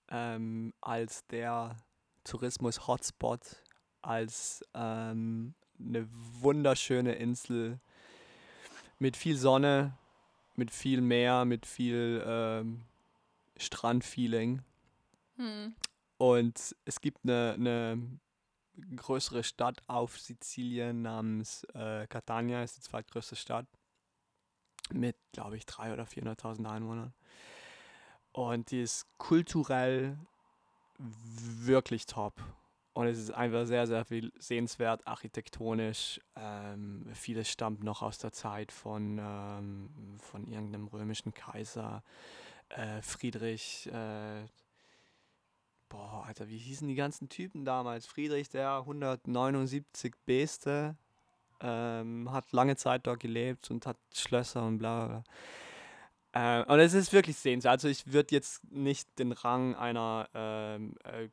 [0.08, 1.76] ähm, als der
[2.24, 3.40] Tourismus-Hotspot,
[4.02, 6.06] als ähm, eine
[6.40, 7.80] wunderschöne Insel
[8.98, 9.96] mit viel Sonne,
[10.54, 12.82] mit viel Meer, mit viel ähm,
[13.56, 14.62] Strandfeeling.
[15.36, 15.74] Hm.
[16.18, 17.98] Und es gibt eine, eine
[18.96, 23.66] größere Stadt auf Sizilien namens äh, Catania, ist die zweitgrößte Stadt.
[24.92, 27.14] Mit, glaube ich, 300.000 oder 400.000 Einwohnern.
[28.32, 30.18] Und die ist kulturell
[30.98, 32.34] wirklich top.
[32.94, 36.20] Und es ist einfach sehr, sehr viel sehenswert, architektonisch.
[36.36, 42.02] Ähm, vieles stammt noch aus der Zeit von, ähm, von irgendeinem römischen Kaiser.
[42.68, 44.44] Äh, Friedrich, äh,
[45.92, 48.06] boah, Alter, wie hießen die ganzen Typen damals?
[48.06, 50.96] Friedrich der 179 Beste
[51.60, 55.22] ähm, hat lange Zeit dort gelebt und hat Schlösser und bla bla.
[56.32, 56.60] bla.
[56.62, 57.72] Äh, und es ist wirklich sehenswert.
[57.72, 61.28] Also ich würde jetzt nicht den Rang einer ähm, äh,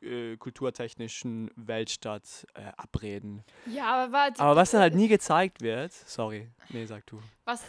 [0.00, 3.42] äh, kulturtechnischen Weltstadt äh, abreden.
[3.66, 4.30] Ja, aber.
[4.38, 7.20] Aber was dann halt nie gezeigt wird, sorry, nee, sag du.
[7.44, 7.62] Was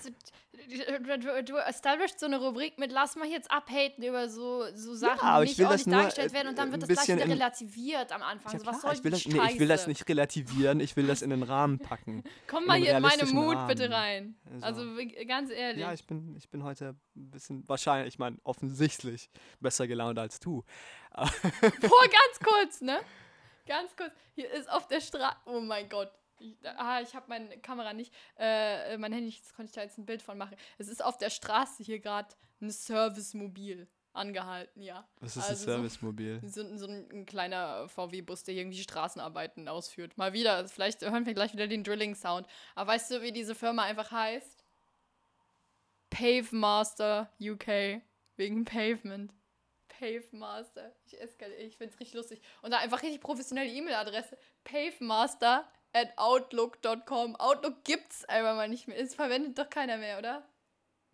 [1.43, 5.45] du, establishst so eine Rubrik mit lass mal jetzt abhaten über so, so Sachen, aber
[5.45, 8.21] die ich nicht ordentlich dargestellt äh, werden und dann wird das gleich wieder relativiert am
[8.21, 8.53] Anfang.
[8.53, 11.07] Ja, so, was soll ich, will das, nee, ich will das nicht relativieren, ich will
[11.07, 12.23] das in den Rahmen packen.
[12.47, 13.93] Komm mal hier in meine realistischen Mut bitte Rahmen.
[13.93, 14.61] rein.
[14.61, 15.81] Also- Also ganz ehrlich.
[15.81, 20.39] Ja, ich bin, ich bin heute ein bisschen, wahrscheinlich, ich meine, offensichtlich besser gelaunt als
[20.39, 20.63] du.
[21.15, 21.29] Boah,
[21.61, 22.99] ganz kurz, ne?
[23.67, 24.11] Ganz kurz.
[24.35, 25.37] Hier ist auf der Straße.
[25.45, 26.11] Oh mein Gott.
[26.39, 29.97] Ich, ah, ich habe meine Kamera nicht, äh, mein Handy, das konnte ich da jetzt
[29.97, 30.55] ein Bild von machen.
[30.77, 32.29] Es ist auf der Straße hier gerade
[32.61, 35.07] ein Servicemobil angehalten, ja.
[35.19, 36.41] Was ist Also so- ein Servicemobil?
[36.45, 40.17] So, so ein, ein kleiner VW-Bus, der irgendwie Straßenarbeiten ausführt.
[40.17, 42.47] Mal wieder, vielleicht hören wir gleich wieder den Drilling-Sound.
[42.75, 44.63] Aber weißt du, wie diese Firma einfach heißt?
[46.09, 48.01] Pave Master UK.
[48.35, 49.33] Wegen Pavement.
[49.89, 50.93] Pave Master.
[51.05, 52.41] Ich, ich finde es richtig lustig.
[52.61, 54.37] Und da einfach richtig professionelle E-Mail-Adresse.
[54.63, 57.35] Pavemaster at outlook.com.
[57.37, 58.97] Outlook gibt's einfach mal nicht mehr.
[58.99, 60.47] Es verwendet doch keiner mehr, oder?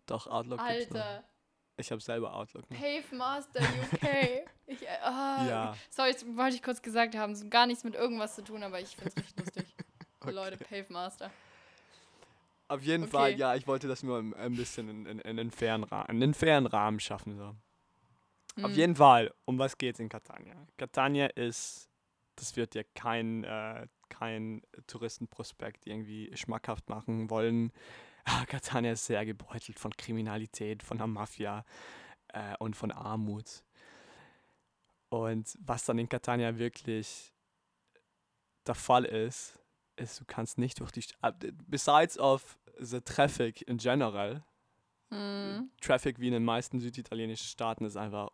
[0.06, 1.00] Doch, Outlook gibt's noch.
[1.00, 1.24] Alter.
[1.78, 2.78] Ich habe selber Outlook noch.
[2.78, 4.44] Pave Master UK.
[4.68, 5.76] Ich, ah, Ja.
[5.90, 7.36] Sorry, das wollte ich kurz gesagt haben.
[7.36, 9.66] So gar nichts mit irgendwas zu tun, aber ich finde es richtig lustig.
[10.24, 11.30] So Leute, Pave Master.
[12.66, 13.12] Auf jeden Okay.
[13.12, 16.22] Fall, ja, ich wollte das nur ein, bisschen in, in, in, einen fairen Rahmen, in
[16.22, 17.36] einen fairen Rahmen schaffen.
[17.36, 17.54] So.
[18.64, 18.74] Auf Mhm.
[18.74, 20.56] jeden Fall, um was geht's in Catania?
[20.76, 21.88] Catania ist,
[22.34, 23.86] das wird dir kein, äh,
[24.18, 27.72] kein Touristenprospekt irgendwie schmackhaft machen wollen.
[28.24, 31.64] Ah, Catania ist sehr gebeutelt von Kriminalität, von der Mafia
[32.28, 33.62] äh, und von Armut.
[35.08, 37.32] Und was dann in Catania wirklich
[38.66, 39.58] der Fall ist,
[39.96, 44.44] ist, du kannst nicht durch die, St- äh, besides of the traffic in general,
[45.08, 45.70] Mhm.
[45.80, 48.30] Traffic wie in den meisten süditalienischen Staaten ist einfach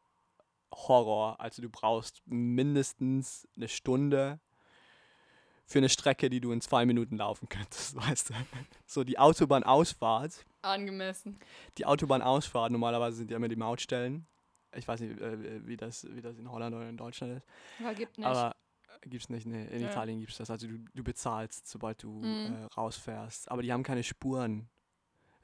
[0.72, 1.38] Horror.
[1.38, 4.40] Also du brauchst mindestens eine Stunde
[5.66, 8.34] für eine Strecke, die du in zwei Minuten laufen könntest, weißt du.
[8.86, 11.38] So die Autobahnausfahrt, Angemessen.
[11.78, 14.26] die Autobahnausfahrt, normalerweise sind ja immer die Mautstellen.
[14.74, 17.46] Ich weiß nicht, äh, wie das, wie das in Holland oder in Deutschland ist.
[17.80, 18.26] Aber gibt nicht.
[18.26, 18.54] Aber
[19.02, 19.90] gibt's nicht, nee, in Ja.
[19.90, 20.50] Italien gibt's das.
[20.50, 22.54] Also du, du bezahlst, sobald du Mhm.
[22.54, 23.50] äh, rausfährst.
[23.50, 24.68] Aber die haben keine Spuren.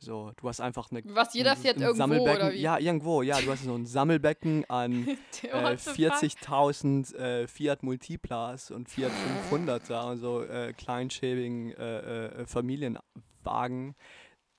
[0.01, 2.37] So, du hast einfach eine Was jeder ein- fährt ein irgendwo, Sammelbecken.
[2.43, 2.59] oder wie?
[2.61, 3.41] Ja, irgendwo, ja.
[3.41, 4.93] Du hast so ein Sammelbecken an
[5.43, 6.13] äh, what the fuck?
[6.15, 9.11] 40.000 äh, Fiat Multiplas und Fiat
[9.51, 13.95] 500er und so äh, kleinschäbigen äh, äh, Familienwagen,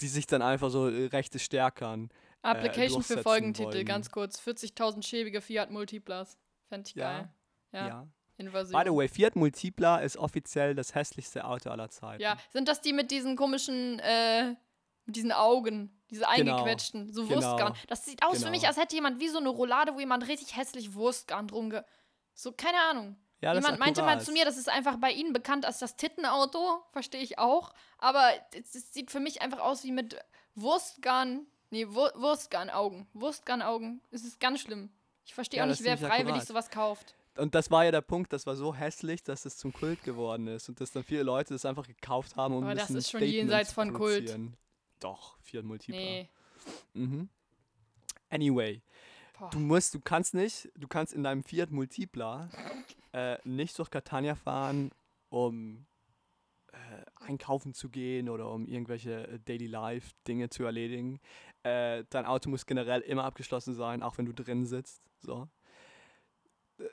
[0.02, 2.10] die sich dann einfach so äh, rechte Stärkern.
[2.41, 3.86] Application für Folgentitel, wollen.
[3.86, 4.39] ganz kurz.
[4.39, 6.38] 40.000 schäbige Fiat Multiplas.
[6.69, 7.12] Fände ich Ja.
[7.12, 7.30] geil.
[7.73, 8.08] Ja, Ja.
[8.38, 8.82] Invasion.
[8.82, 12.21] By the way, Fiat Multipla ist offiziell das hässlichste Auto aller Zeiten.
[12.21, 14.56] Ja, sind das die mit diesen komischen, äh,
[15.09, 17.73] mit diesen Augen, diese eingequetschten, so genau, Wurstgarn.
[17.87, 18.69] Das sieht aus für mich, genau.
[18.69, 21.83] als hätte jemand wie so eine Roulade, wo jemand richtig hässlich Wurstgarn drum ge...
[22.35, 23.17] So, keine Ahnung.
[23.41, 26.83] Ja, jemand meinte mal zu mir, das ist einfach bei ihnen bekannt als das Tittenauto,
[26.91, 27.73] verstehe ich auch.
[27.97, 30.17] Aber es, sieht für mich einfach aus wie mit
[30.55, 33.07] Wurstgarn, nee, Wur Wurstgarn-Augen.
[33.13, 34.91] Wurstgarn-Augen, es ist ganz schlimm.
[35.25, 36.47] Ich verstehe Ja, auch nicht, wer freiwillig akkurat.
[36.47, 37.15] sowas kauft.
[37.37, 40.47] Und das war ja der Punkt, das war so hässlich, dass es zum Kult geworden
[40.47, 43.23] ist und dass dann viele Leute das einfach gekauft haben, um Aber das ist schon
[43.23, 44.37] jenseits von Kult.
[44.99, 45.99] Doch, Fiat Multipla.
[45.99, 46.29] Nee.
[46.93, 47.29] Mhm.
[48.29, 48.81] Anyway,
[49.38, 49.49] Boah.
[49.49, 52.49] du musst, du kannst nicht, du kannst in deinem Fiat Multipla
[53.13, 54.91] äh, nicht durch Catania fahren,
[55.29, 55.85] um
[56.71, 61.19] äh, einkaufen zu gehen oder um irgendwelche äh, Daily Life Dinge zu erledigen.
[61.63, 65.01] Äh, dein Auto muss generell immer abgeschlossen sein, auch wenn du drin sitzt.
[65.19, 65.49] So.
[66.77, 66.83] Äh,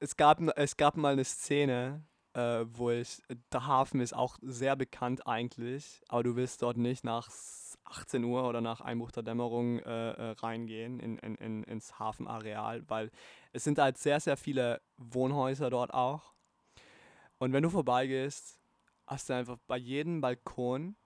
[0.00, 2.02] Es gab, es gab mal eine Szene,
[2.38, 3.20] äh, wo ich,
[3.52, 8.22] der Hafen ist auch sehr bekannt eigentlich, aber du willst dort nicht nach s- 18
[8.22, 13.10] Uhr oder nach Einbruch der Dämmerung äh, äh, reingehen in, in, in, ins Hafenareal, weil
[13.52, 16.34] es sind halt sehr, sehr viele Wohnhäuser dort auch.
[17.38, 18.60] Und wenn du vorbeigehst,
[19.06, 20.96] hast du einfach bei jedem Balkon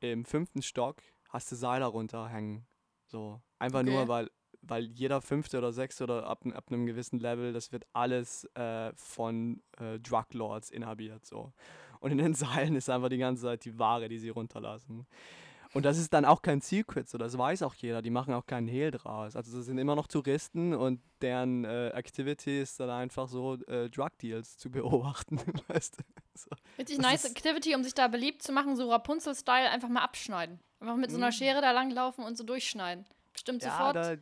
[0.00, 2.66] im fünften Stock hast du Seile runterhängen.
[3.06, 3.40] So.
[3.58, 3.90] Einfach Okay.
[3.90, 4.30] nur, weil,
[4.68, 8.92] weil jeder fünfte oder sechste oder ab, ab einem gewissen Level, das wird alles äh,
[8.94, 11.24] von äh, Druglords inhabiert.
[11.24, 11.52] So.
[12.00, 15.06] Und in den Seilen ist einfach die ganze Zeit die Ware, die sie runterlassen.
[15.74, 18.46] Und das ist dann auch kein Secret, so das weiß auch jeder, die machen auch
[18.46, 19.36] keinen Hehl draus.
[19.36, 23.90] Also das sind immer noch Touristen und deren äh, Activity ist dann einfach so äh,
[23.90, 26.04] Drug Deals zu beobachten, weißt du?
[26.34, 26.48] So.
[26.78, 30.58] Richtig nice Activity, um sich da beliebt zu machen, so Rapunzel-Style, einfach mal abschneiden.
[30.80, 31.32] Einfach mit so einer Mhm.
[31.32, 33.04] Schere da langlaufen und so durchschneiden.
[33.34, 34.16] Bestimmt Ja, sofort da,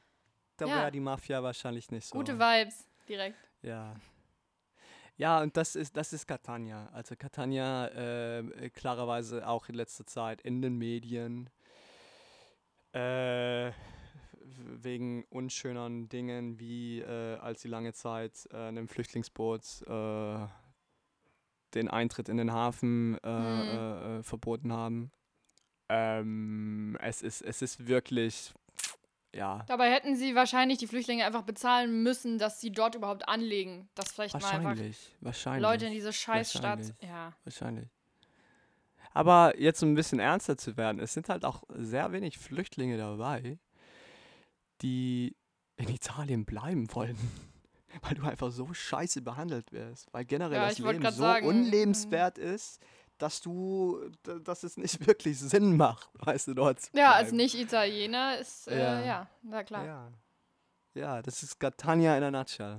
[0.56, 0.76] da Ja.
[0.82, 2.16] wäre die Mafia wahrscheinlich nicht so.
[2.18, 3.36] gute Vibes direkt.
[3.62, 3.94] Ja.
[5.18, 6.88] Ja, und das ist, das ist Catania.
[6.92, 11.48] Also Catania äh, klarerweise auch in letzter Zeit in den Medien
[12.92, 13.72] äh,
[14.42, 20.46] wegen unschöneren Dingen, wie äh, als sie lange Zeit äh, einem Flüchtlingsboot äh,
[21.74, 24.22] den Eintritt in den Hafen äh, Mhm.
[24.22, 25.10] verboten haben.
[25.88, 28.52] Ähm, es, ist, es ist wirklich,
[29.36, 33.88] ja, Dabei hätten sie wahrscheinlich die Flüchtlinge einfach bezahlen müssen, dass sie dort überhaupt anlegen.
[33.94, 35.62] Dass vielleicht mal einfach wahrscheinlich, wahrscheinlich.
[35.62, 36.78] Leute in diese Scheißstadt.
[36.78, 36.94] Wahrscheinlich.
[37.02, 37.32] Ja.
[37.44, 37.88] Wahrscheinlich.
[39.12, 42.98] Aber jetzt um ein bisschen ernster zu werden, es sind halt auch sehr wenig Flüchtlinge
[42.98, 43.58] dabei,
[44.82, 45.36] die
[45.76, 47.16] in Italien bleiben wollen.
[48.02, 50.12] Weil du einfach so scheiße behandelt wirst.
[50.12, 51.56] Weil generell Ja, das Leben so sagen, mhm.
[51.56, 52.82] unlebenswert ist,
[53.18, 54.10] dass du,
[54.44, 57.36] dass es nicht wirklich Sinn macht, weißt du, dort zu Ja, als bleiben.
[57.38, 59.00] Nicht-Italiener ist, äh, Ja.
[59.04, 59.26] ja.
[59.42, 59.84] na klar.
[59.84, 60.12] Ja.
[60.94, 62.78] ja, das ist Catania in a nutshell.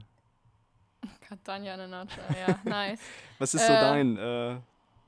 [1.21, 2.99] Catania in a nutshell, ja, nice.
[3.39, 4.57] Was ist so Äh, dein, äh,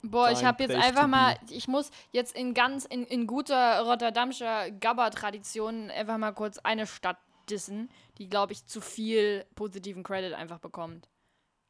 [0.02, 4.72] Boah, ich habe jetzt einfach mal, ich muss jetzt in ganz, in, in guter Rotterdamscher
[4.72, 7.18] Gabba-Tradition einfach mal kurz eine Stadt
[7.50, 11.10] dissen, die, glaube ich, zu viel positiven Credit einfach bekommt.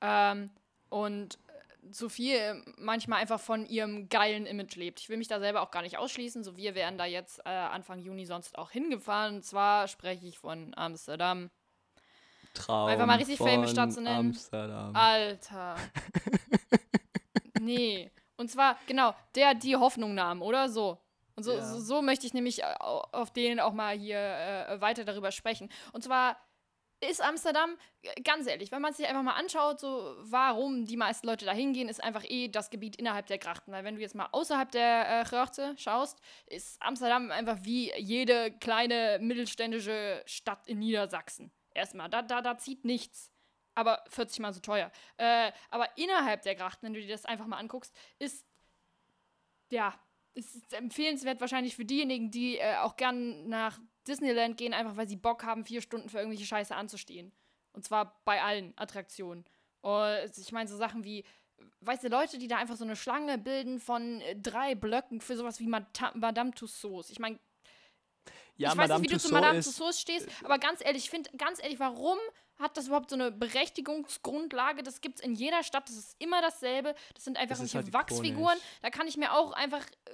[0.02, 0.52] Ähm,
[0.90, 1.40] und
[1.92, 5.00] zu viel manchmal einfach von ihrem geilen Image lebt.
[5.00, 6.44] Ich will mich da selber auch gar nicht ausschließen.
[6.44, 9.38] So, wir wären da jetzt äh, Anfang Juni sonst auch hingefahren.
[9.38, 11.50] Und zwar spreche ich von Amsterdam.
[12.54, 14.30] Traum einfach mal richtig famous von Stadt zu nennen.
[14.30, 14.96] Amsterdam.
[14.96, 15.76] Alter.
[17.60, 18.12] nee.
[18.38, 20.70] Und zwar, genau, der die Hoffnung nahm, oder?
[20.70, 20.98] So.
[21.36, 21.64] Und so, Ja.
[21.66, 25.70] so, so möchte ich nämlich au- auf den auch mal hier äh, weiter darüber sprechen.
[25.94, 26.38] Und zwar
[27.02, 31.28] ist Amsterdam, äh, ganz ehrlich, wenn man sich einfach mal anschaut, so warum die meisten
[31.28, 33.72] Leute da hingehen, ist einfach eh das Gebiet innerhalb der Grachten.
[33.72, 38.52] Weil wenn du jetzt mal außerhalb der äh, Grachten schaust, ist Amsterdam einfach wie jede
[38.52, 41.52] kleine mittelständische Stadt in Niedersachsen.
[41.74, 43.32] Erstmal, da, da, da zieht nichts
[43.76, 44.92] aber 40 Mal so teuer.
[45.16, 48.46] Äh, aber innerhalb der Grachten, wenn du dir das einfach mal anguckst, ist
[49.72, 49.98] ja,
[50.34, 53.80] ist empfehlenswert wahrscheinlich für diejenigen, die äh, auch gern nach
[54.10, 57.32] Disneyland gehen, einfach weil sie Bock haben, vier Stunden für irgendwelche Scheiße anzustehen.
[57.74, 59.46] Und zwar bei allen Attraktionen.
[59.82, 61.24] Und ich meine, so Sachen wie,
[61.82, 65.38] weißt du, Leute, die da einfach so eine Schlange bilden von äh, drei Blöcken für
[65.38, 67.10] sowas wie Madame Tussauds.
[67.10, 67.40] Ich meine,
[68.58, 71.04] Ja, ich weiß Madame nicht, wie du zu Tussauds Madame Tussauds stehst, aber ganz ehrlich,
[71.06, 72.18] ich finde, ganz ehrlich, warum
[72.60, 74.84] hat das überhaupt so eine Berechtigungsgrundlage?
[74.84, 76.94] Das gibt es in jeder Stadt, das ist immer dasselbe.
[77.16, 78.58] Das sind einfach irgendwelche halt Wachsfiguren.
[78.82, 80.12] Da kann ich mir auch einfach, äh,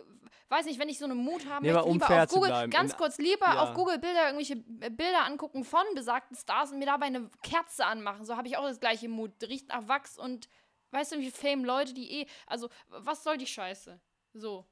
[0.49, 2.95] weiß nicht, wenn ich so einen Mut haben Nee, möchte, lieber auf Google, bleiben, ganz
[2.95, 3.63] kurz, lieber ja.
[3.63, 7.85] auf Google Bilder, irgendwelche äh, Bilder angucken von besagten Stars und mir dabei eine Kerze
[7.85, 8.25] anmachen.
[8.25, 9.31] So habe ich auch das gleiche Mut.
[9.41, 10.47] Riecht nach Wachs und
[10.91, 13.99] weißt du, wie Fame Leute, die eh, also, was soll die Scheiße?
[14.33, 14.65] So.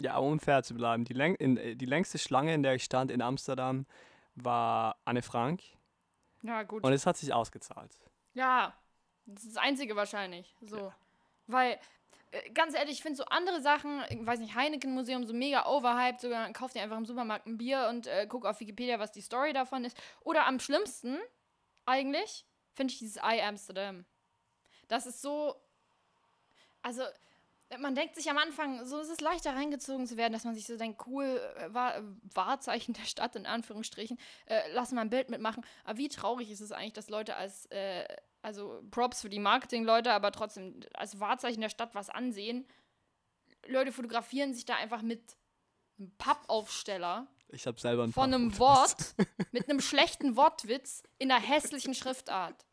[0.00, 1.04] Ja, um fair zu bleiben.
[1.04, 3.86] Die, läng in, äh, die längste Schlange, in der ich stand in Amsterdam,
[4.34, 5.62] war Anne Frank.
[6.44, 6.84] Ja, gut.
[6.84, 7.90] Und es hat sich ausgezahlt.
[8.34, 8.74] Ja,
[9.24, 10.54] das ist das Einzige wahrscheinlich.
[10.60, 10.92] So.
[11.46, 11.80] Weil,
[12.32, 16.20] äh, ganz ehrlich, ich finde so andere Sachen, ich weiß nicht, Heineken-Museum, so mega overhyped,
[16.20, 19.22] sogar kauf dir einfach im Supermarkt ein Bier und äh, guck auf Wikipedia, was die
[19.22, 19.96] Story davon ist.
[20.20, 21.18] Oder am schlimmsten,
[21.86, 24.04] eigentlich, finde ich dieses I Amsterdam.
[24.88, 25.56] Das ist so.
[26.82, 27.04] Also,
[27.78, 30.66] man denkt sich am Anfang, so ist es leichter reingezogen zu werden, dass man sich
[30.66, 32.00] so denkt, cool, äh, Wa-
[32.34, 35.64] Wahrzeichen der Stadt in Anführungsstrichen, äh, lass mal ein Bild mitmachen.
[35.84, 38.06] Aber wie traurig ist es eigentlich, dass Leute als, äh,
[38.42, 42.66] also Props für die Marketing-Leute, aber trotzdem als Wahrzeichen der Stadt was ansehen.
[43.66, 45.36] Leute fotografieren sich da einfach mit
[45.98, 48.58] einem Pappaufsteller Ich habe selber ein von einem.
[48.58, 49.14] Wort
[49.52, 52.66] mit einem schlechten Wortwitz in einer hässlichen Schriftart.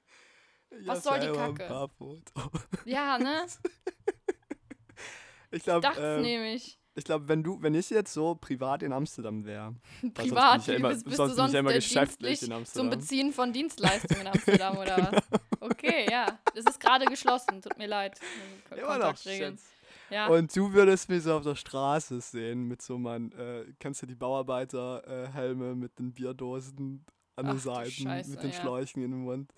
[0.69, 1.67] Ich was soll die Kacke?
[2.85, 3.45] Ja, ne?
[5.51, 6.79] Ich glaube, äh, nämlich.
[6.95, 9.75] ich glaube, wenn du, wenn ich jetzt so privat in Amsterdam wäre,
[10.13, 12.55] Privat, ja immer- bist, bist sonst du bin ich sonst ja immer geschäftlich in zum
[12.55, 12.89] Amsterdam.
[12.89, 15.41] Beziehen von Dienstleistungen in Amsterdam oder was?
[15.63, 16.39] Okay, ja.
[16.55, 18.19] Das ist gerade geschlossen, tut mir leid.
[18.75, 19.15] Immer noch.
[20.09, 20.27] Ja.
[20.27, 24.07] Und du würdest mich so auf der Straße sehen mit so meinen, äh, kennst du
[24.07, 28.59] die Bauarbeiterhelme äh, mit den Bierdosen an den Ach Seiten, Scheiße, mit den ja.
[28.59, 29.53] Schläuchen in den Mund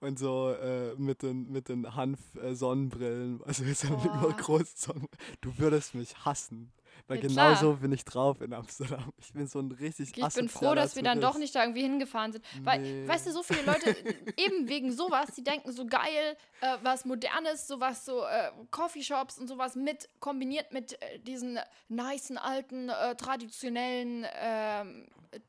[0.00, 5.36] und so äh, mit den, mit den Hanf-Sonnenbrillen, also jetzt nur große Sonnenbrillen.
[5.40, 6.72] Du würdest mich hassen,
[7.06, 9.12] weil Ja, genau so bin ich drauf in Amsterdam.
[9.18, 11.82] Ich bin so ein richtig Ich bin froh, dass wir dann doch nicht da irgendwie
[11.82, 12.44] hingefahren sind.
[12.64, 13.08] Weil, Nee.
[13.08, 13.94] weißt du, so viele Leute,
[14.36, 19.48] eben wegen sowas, die denken so geil, äh, was Modernes, sowas so äh, Coffeeshops und
[19.48, 25.40] sowas mit, kombiniert mit äh, diesen nicen, alten, äh, traditionellen, ähm, äh,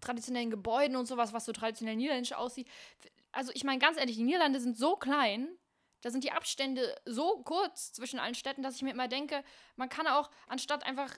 [0.00, 2.66] traditionellen Gebäuden und sowas, was so traditionell niederländisch aussieht.
[3.32, 5.48] Also ich meine, ganz ehrlich, die Niederlande sind so klein,
[6.02, 9.44] da sind die Abstände so kurz zwischen allen Städten, dass ich mir immer denke,
[9.76, 11.16] man kann auch anstatt einfach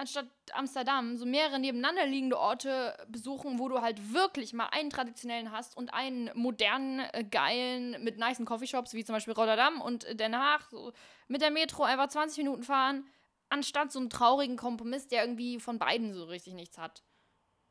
[0.00, 5.52] anstatt Amsterdam so mehrere nebeneinander liegende Orte besuchen, wo du halt wirklich mal einen traditionellen
[5.52, 10.16] hast und einen modernen, äh, geilen, mit nicen Coffeeshops, wie zum Beispiel Rotterdam und äh,
[10.16, 10.92] Den Haag, so
[11.28, 13.06] mit der Metro einfach 20 Minuten fahren,
[13.50, 17.04] anstatt so einen traurigen Kompromiss, der irgendwie von beiden so richtig nichts hat.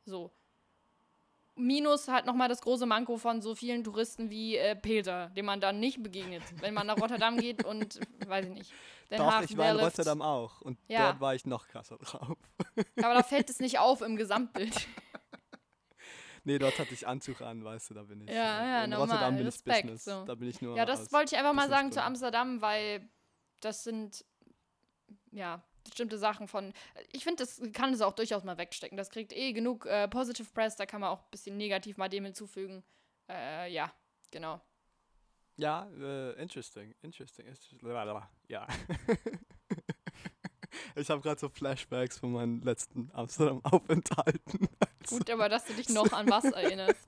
[0.04, 0.32] So.
[1.60, 5.60] Minus halt nochmal das große Manko von so vielen Touristen wie äh, Peter, dem man
[5.60, 8.72] dann nicht begegnet, wenn man nach Rotterdam geht und, weiß ich nicht,
[9.10, 9.84] Den Doch, Haag, ich war in.
[9.84, 11.10] Rotterdam auch und Ja.
[11.10, 12.36] dort war ich noch krasser drauf.
[13.02, 14.74] Aber da fällt es nicht auf im Gesamtbild.
[16.44, 18.30] Nee, dort hatte ich Anzug an, weißt du, da bin ich.
[18.30, 20.04] Ja, äh, ja, in normal, Rotterdam bin Respekt, ich Business.
[20.04, 20.24] so.
[20.24, 20.74] Da bin ich nur.
[20.74, 22.02] Ja, das wollte ich einfach mal sagen zu.
[22.02, 23.06] Amsterdam, weil
[23.60, 24.24] das sind,
[25.32, 26.72] ja, bestimmte Sachen von.
[27.12, 28.96] Ich finde, das kann es auch durchaus mal wegstecken.
[28.96, 32.08] Das kriegt eh genug äh, Positive Press, da kann man auch ein bisschen negativ mal
[32.08, 32.82] dem hinzufügen.
[33.28, 33.92] Äh, ja,
[34.30, 34.60] genau.
[35.56, 35.88] Ja,
[36.38, 37.46] interesting, interesting.
[37.46, 37.80] interesting.
[38.48, 38.66] Ja.
[40.94, 44.68] ich habe gerade so Flashbacks von meinen letzten Amsterdam-Aufenthalten.
[45.06, 47.06] Gut, aber dass du dich noch an was erinnerst.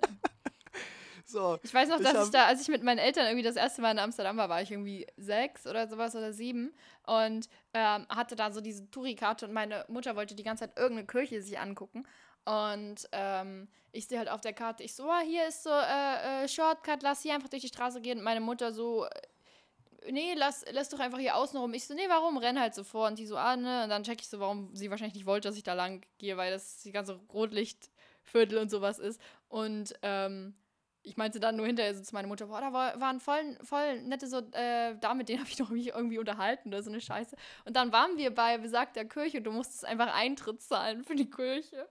[1.24, 3.42] So, Ich weiß noch, Ich dass hab- ich da, als ich mit meinen Eltern irgendwie
[3.44, 6.74] das erste Mal in Amsterdam war, war ich irgendwie sechs oder sowas oder sieben
[7.06, 11.06] und ähm, hatte da so diese Touri-Karte und meine Mutter wollte die ganze Zeit irgendeine
[11.06, 12.06] Kirche sich angucken.
[12.44, 16.44] Und ähm, ich sehe halt auf der Karte, ich so, oh, hier ist so äh,
[16.44, 18.18] äh, Shortcut, lass hier einfach durch die Straße gehen.
[18.18, 21.72] Und meine Mutter so, äh, nee, lass, lass doch einfach hier außen rum.
[21.74, 22.36] Ich so, nee, warum?
[22.36, 23.06] Renn halt so vor.
[23.06, 23.84] Und die so, ah, ne.
[23.84, 26.36] Und dann check ich so, warum sie wahrscheinlich nicht wollte, dass ich da lang gehe,
[26.36, 29.20] weil das die ganze Rotlichtviertel und sowas ist.
[29.48, 30.54] Und ähm,
[31.02, 34.02] ich meinte dann nur hinterher so zu meiner Mutter, boah, da war, waren voll, voll
[34.02, 37.00] nette so, äh, da mit denen habe ich noch mich irgendwie unterhalten oder so eine
[37.00, 37.36] Scheiße.
[37.64, 41.28] Und dann waren wir bei besagter Kirche und du musstest einfach Eintritt zahlen für die
[41.28, 41.88] Kirche.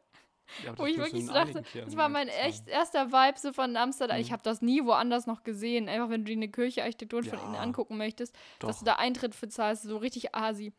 [0.63, 4.17] ja, Wo ich wirklich so dachte, das war mein echt erster Vibe so von Amsterdam.
[4.17, 4.21] Mhm.
[4.21, 5.89] Ich habe das nie woanders noch gesehen.
[5.89, 7.45] Einfach wenn du dir eine Kirche Architektur von Ja.
[7.45, 8.79] innen angucken möchtest, dass Doch.
[8.79, 10.73] du da Eintritt für zahlst, so richtig asi.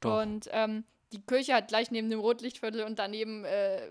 [0.00, 0.22] Doch.
[0.22, 3.90] Und ähm, die Kirche hat gleich neben dem Rotlichtviertel und daneben äh,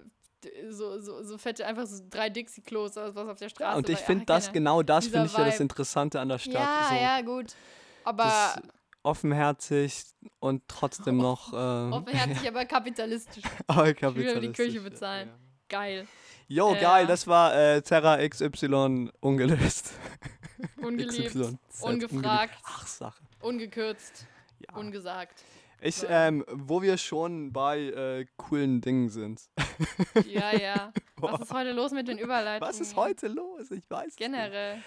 [0.70, 3.72] so, so, so fette, einfach so drei Dixie-Klos, oder was auf der Straße.
[3.72, 5.64] Ja, und ich finde das genau das finde ich ja das Vibe.
[5.64, 6.54] Interessante an der Stadt.
[6.54, 7.56] Ja, so ja, gut.
[8.04, 8.56] Aber
[9.04, 10.04] offenherzig
[10.40, 13.44] und trotzdem noch ähm, offenherzig, aber kapitalistisch.
[13.68, 15.28] aber die kapitalistisch, Kirche ja, bezahlen.
[15.30, 15.36] ja.
[15.70, 16.08] Geil.
[16.48, 16.80] Jo, Ja.
[16.82, 19.92] geil, das war äh, Terra XY ungelöst.
[20.82, 22.56] Ungeliebt, XYZ ungefragt.
[22.64, 23.22] Ach, Sache.
[23.42, 24.26] ungekürzt,
[24.68, 24.76] Ja.
[24.76, 25.44] ungesagt.
[25.82, 29.50] Ich, ähm, wo wir schon bei äh, coolen Dingen sind.
[30.28, 30.92] Ja, ja.
[31.18, 32.70] Was ist heute los mit den Überleitungen?
[32.70, 33.72] Was ist heute los?
[33.72, 34.32] Ich weiß es nicht.
[34.32, 34.82] Generell.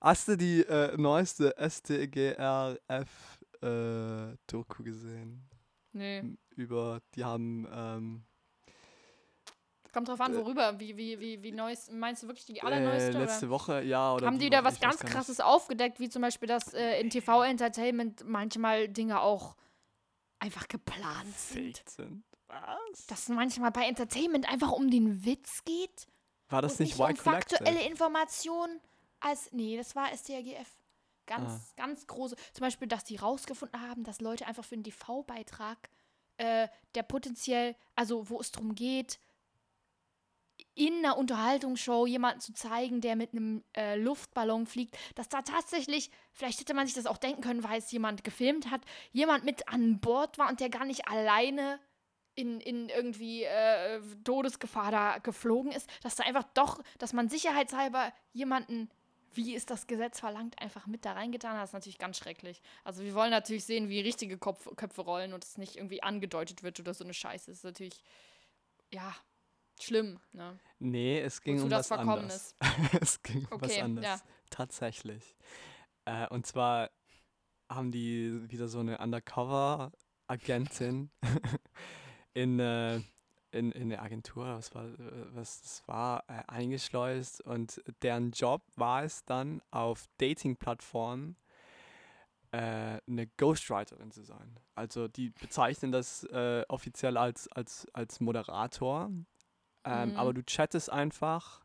[0.00, 2.32] Hast du die äh, neueste STGRF-Doku
[4.82, 5.48] gesehen?
[5.92, 6.34] Nö.
[6.56, 8.24] Über, die haben, ähm,
[9.92, 10.78] Kommt drauf an, worüber.
[10.80, 13.18] Wie, wie, wie, wie neu meinst du wirklich die äh, allerneueste?
[13.18, 13.54] letzte oder?
[13.54, 17.00] Woche, ja, oder Haben die da was ganz krasses aufgedeckt, wie zum Beispiel, dass äh,
[17.00, 19.56] in TV-Entertainment manchmal Dinge auch
[20.44, 21.82] einfach geplant sind?
[21.88, 22.24] Sind.
[22.46, 23.06] Was?
[23.08, 26.06] Dass es manchmal bei Entertainment einfach um den Witz geht
[26.50, 27.56] War das nicht nicht White um Collective?
[27.58, 28.80] faktuelle Informationen
[29.20, 29.50] als.
[29.52, 30.68] Nee, das war STRGF.
[31.26, 31.72] Ganz, Ah.
[31.76, 32.36] ganz große.
[32.52, 35.88] Zum Beispiel, dass die rausgefunden haben, dass Leute einfach für einen TV-Beitrag,
[36.36, 39.18] äh, der potenziell, also wo es darum geht,
[40.74, 46.10] in einer Unterhaltungsshow jemanden zu zeigen, der mit einem äh, Luftballon fliegt, dass da tatsächlich,
[46.32, 48.80] vielleicht hätte man sich das auch denken können, weil es jemand gefilmt hat,
[49.12, 51.78] jemand mit an Bord war und der gar nicht alleine
[52.34, 58.12] in, in irgendwie äh, Todesgefahr da geflogen ist, dass da einfach doch, dass man sicherheitshalber
[58.32, 58.90] jemanden,
[59.32, 62.62] wie es das Gesetz verlangt, einfach mit da reingetan hat, ist natürlich ganz schrecklich.
[62.82, 66.62] Also wir wollen natürlich sehen, wie richtige Kopf, Köpfe rollen und es nicht irgendwie angedeutet
[66.62, 67.50] wird oder so eine Scheiße.
[67.50, 68.02] Das ist natürlich,
[68.92, 69.14] ja,
[69.80, 70.58] schlimm, ne?
[70.78, 72.54] Nee, es ging Wozu um was anderes.
[73.00, 74.08] es ging um was Okay, anderes.
[74.08, 74.20] ja.
[74.50, 75.36] Tatsächlich.
[76.04, 76.90] Äh, und zwar
[77.68, 81.10] haben die wieder so eine Undercover-Agentin
[82.34, 83.00] in, äh,
[83.50, 84.86] in, in der Agentur, was war,
[85.34, 91.36] was das war, äh, eingeschleust und deren Job war es dann auf Dating-Plattformen
[92.52, 94.60] äh, eine Ghostwriterin zu sein.
[94.74, 99.10] Also die bezeichnen das äh, offiziell als, als, als Moderator,
[99.84, 100.16] ähm, Mhm.
[100.16, 101.62] aber du chattest einfach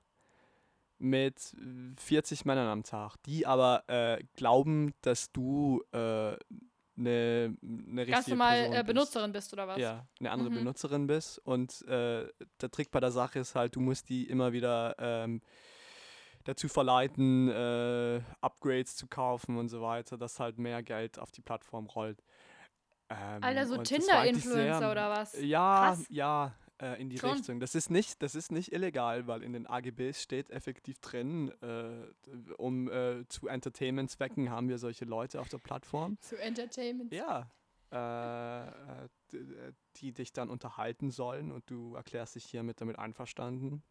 [0.98, 6.38] mit äh, 40 Männern am Tag, die aber äh, glauben, dass du äh, eine
[6.98, 8.88] ne richtige Ganz normal Person äh, bist.
[8.88, 9.78] Benutzerin bist oder was?
[9.78, 10.56] Ja, eine andere Mhm.
[10.56, 11.40] Benutzerin bist.
[11.40, 12.28] Und äh,
[12.62, 15.42] der Trick bei der Sache ist halt, du musst die immer wieder ähm,
[16.44, 21.42] dazu verleiten, äh, Upgrades zu kaufen und so weiter, dass halt mehr Geld auf die
[21.42, 22.22] Plattform rollt.
[23.10, 25.40] Ähm, Alter, so Tinder-Influencer oder was?
[25.42, 26.06] Ja, Krass.
[26.10, 27.32] ja, äh, in die Schon.
[27.32, 27.60] Richtung.
[27.60, 32.54] Das ist nicht, das ist nicht illegal, weil in den AGBs steht effektiv drin, äh,
[32.58, 36.18] um äh, zu Entertainment-Zwecken haben wir solche Leute auf der Plattform.
[36.22, 37.14] Zu Entertainment.
[37.14, 37.52] Ja.
[37.92, 39.04] Äh, äh,
[39.34, 43.84] äh, die dich dann unterhalten sollen und du erklärst dich hiermit damit einverstanden.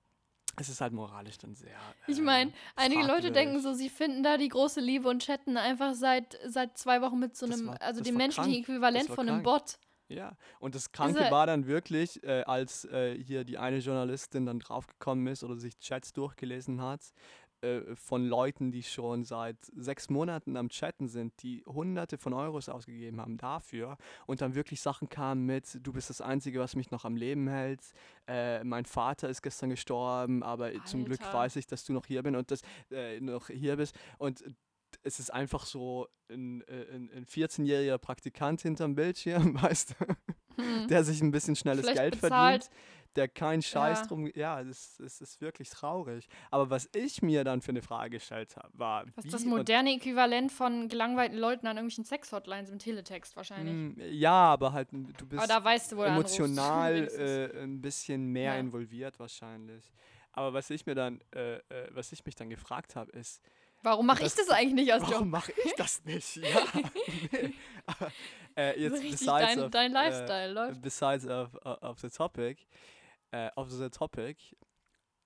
[0.57, 1.77] Es ist halt moralisch dann sehr.
[2.07, 5.57] Ich äh, meine, einige Leute denken so, sie finden da die große Liebe und chatten
[5.57, 8.69] einfach seit, seit zwei Wochen mit so einem, war- also dem menschlichen krank.
[8.69, 9.43] Äquivalent von einem.
[9.43, 9.79] Bot.
[10.09, 14.47] Ja, und das Kranke er- war dann wirklich, äh, als äh, hier die eine Journalistin
[14.47, 17.13] dann draufgekommen ist oder sich Chats durchgelesen hat,
[17.61, 22.69] äh, von Leuten, die schon seit sechs Monaten am Chatten sind, die hunderte von Euros
[22.69, 23.97] ausgegeben haben dafür
[24.27, 27.49] und dann wirklich Sachen kamen mit, du bist das Einzige, was mich noch am Leben
[27.49, 27.81] hält,
[28.29, 31.37] äh, mein Vater ist gestern gestorben, aber zum Glück Alter.
[31.37, 34.43] weiß ich, dass du noch hier bin und das, äh, noch hier bist und
[35.03, 40.17] es ist einfach so ein, äh, ein, ein 14-jähriger Praktikant hinterm Bildschirm, weißt du,
[40.63, 40.89] Hm.
[40.89, 42.65] der sich ein bisschen schnelles Vielleicht Geld bezahlt.
[42.65, 42.71] verdient,
[43.15, 44.07] der keinen Scheiß Ja.
[44.07, 46.29] drum, ja, das, das ist wirklich traurig.
[46.51, 49.45] Aber was ich mir dann für eine Frage gestellt habe, war, Was wie ist das
[49.45, 53.97] moderne Äquivalent von gelangweilten Leuten an irgendwelchen Sex-Hotlines im Teletext wahrscheinlich.
[53.97, 57.09] Mm, Ja, aber halt, du bist weißt du, emotional
[57.55, 58.61] äh, ein bisschen mehr Ja.
[58.61, 59.93] involviert wahrscheinlich.
[60.33, 63.41] Aber was ich mir dann, äh, äh, was ich mich dann gefragt habe, ist,
[63.83, 65.29] Warum mache ich das- eigentlich nicht als warum Job?
[65.29, 66.37] mache ich das nicht?
[66.37, 66.63] Ja,
[67.33, 67.55] nee.
[67.87, 68.13] Aber,
[68.57, 70.83] äh, jetzt richtig besides dein, of, dein äh, Lifestyle läuft.
[70.83, 72.67] besides of, of, the topic,
[73.31, 74.57] äh, of the topic,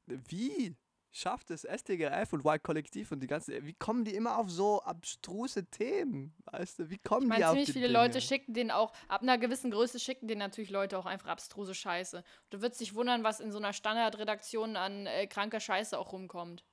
[0.07, 0.77] wie
[1.15, 4.81] schafft es SDGF und Y Kollektiv und die ganze, wie kommen die immer auf so
[4.83, 7.99] abstruse Themen, weißt du, wie kommen Ich meine, die auf ziemlich die viele Dinge?
[7.99, 11.75] Leute schicken den auch, ab einer gewissen Größe schicken den natürlich Leute auch einfach abstruse
[11.75, 12.25] Scheiße.
[12.51, 16.65] Du würdest dich wundern, was in so einer Standardredaktion an äh, kranker Scheiße auch rumkommt.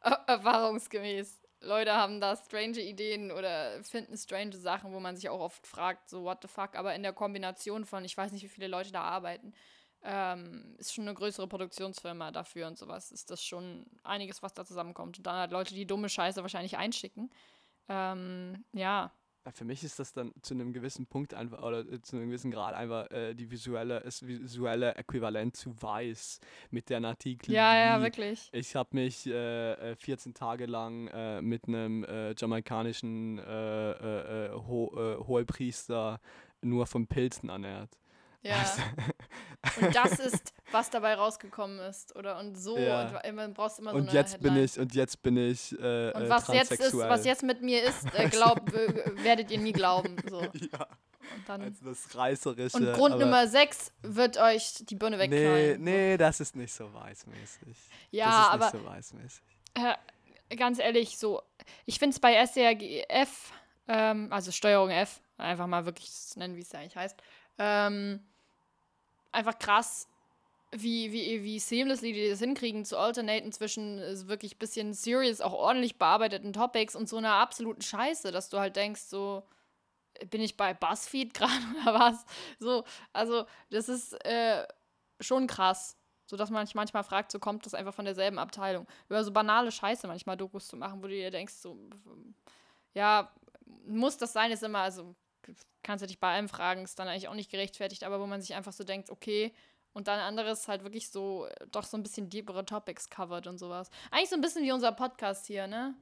[0.26, 1.42] Erfahrungsgemäß.
[1.60, 6.08] Leute haben da strange Ideen oder finden strange Sachen, wo man sich auch oft fragt,
[6.10, 8.92] so what the fuck, aber in der Kombination von, ich weiß nicht, wie viele Leute
[8.92, 9.54] da arbeiten,
[10.02, 14.64] ähm, ist schon eine größere Produktionsfirma dafür und sowas, ist das schon einiges, was da
[14.64, 15.18] zusammenkommt.
[15.18, 17.30] Und dann halt Leute, die dumme Scheiße wahrscheinlich einschicken.
[17.88, 19.12] Ähm, ja, Ja,
[19.52, 22.50] Für mich ist das dann zu einem gewissen Punkt einfach, oder äh, zu einem gewissen
[22.50, 26.40] Grad einfach äh, die visuelle, das visuelle Äquivalent zu weiß
[26.70, 27.54] mit den Artikeln.
[27.54, 28.48] ja, ja, wirklich.
[28.52, 34.46] Ich habe mich äh, äh, 14 Tage lang äh, mit einem äh, jamaikanischen äh, äh,
[34.46, 36.20] äh, Ho äh, Hohepriester
[36.62, 37.90] nur von Pilzen ernährt.
[38.48, 38.56] Ja.
[38.58, 38.80] Weißt
[39.82, 42.38] Und das ist, was dabei rausgekommen ist, oder?
[42.38, 43.02] Und so, Ja.
[43.08, 46.12] und immer, brauchst immer so und eine jetzt bin ich und jetzt bin ich äh,
[46.12, 50.16] Und was jetzt ist, was jetzt mit mir ist, äh, glaub, werdet ihr nie glauben.
[50.28, 50.38] So.
[50.52, 50.86] Und, ja,
[51.48, 52.76] dann, also das reißerische.
[52.76, 55.82] und Grund Nummer 6 wird euch die Birne Nee, wegknallen.
[55.82, 57.76] nee, das ist nicht so weißmäßig.
[58.12, 59.42] Ja, das ist aber nicht so weißmäßig.
[60.50, 61.42] äh, ganz ehrlich, so,
[61.84, 63.50] ich finde es bei SDRGF,
[63.88, 67.16] ähm, also Steuerung F, einfach mal wirklich nennen, wie es eigentlich heißt,
[67.58, 68.20] ähm,
[69.36, 70.08] einfach krass,
[70.72, 75.52] wie, wie, wie seamlessly die das hinkriegen, zu alternaten zwischen äh, wirklich bisschen serious, auch
[75.52, 79.44] ordentlich bearbeiteten Topics und so einer absoluten Scheiße, dass du halt denkst, so,
[80.30, 82.24] bin ich bei BuzzFeed gerade oder was?
[82.58, 84.66] So, also, das ist äh,
[85.20, 85.96] schon krass.
[86.28, 88.88] So dass man sich manchmal fragt, so kommt das einfach von derselben Abteilung.
[89.08, 91.78] Über so banale Scheiße manchmal Dokus zu machen, wo du dir denkst, so,
[92.94, 93.32] ja,
[93.86, 95.14] muss das sein, ist immer, also
[95.82, 98.40] kannst du dich bei allem fragen, ist dann eigentlich auch nicht gerechtfertigt, aber wo man
[98.40, 99.52] sich einfach so denkt, okay,
[99.92, 103.58] und dann anderes halt wirklich so, äh, doch so ein bisschen deepere Topics covert und
[103.58, 103.88] sowas.
[104.10, 105.94] Eigentlich so ein bisschen wie unser Podcast hier, ne?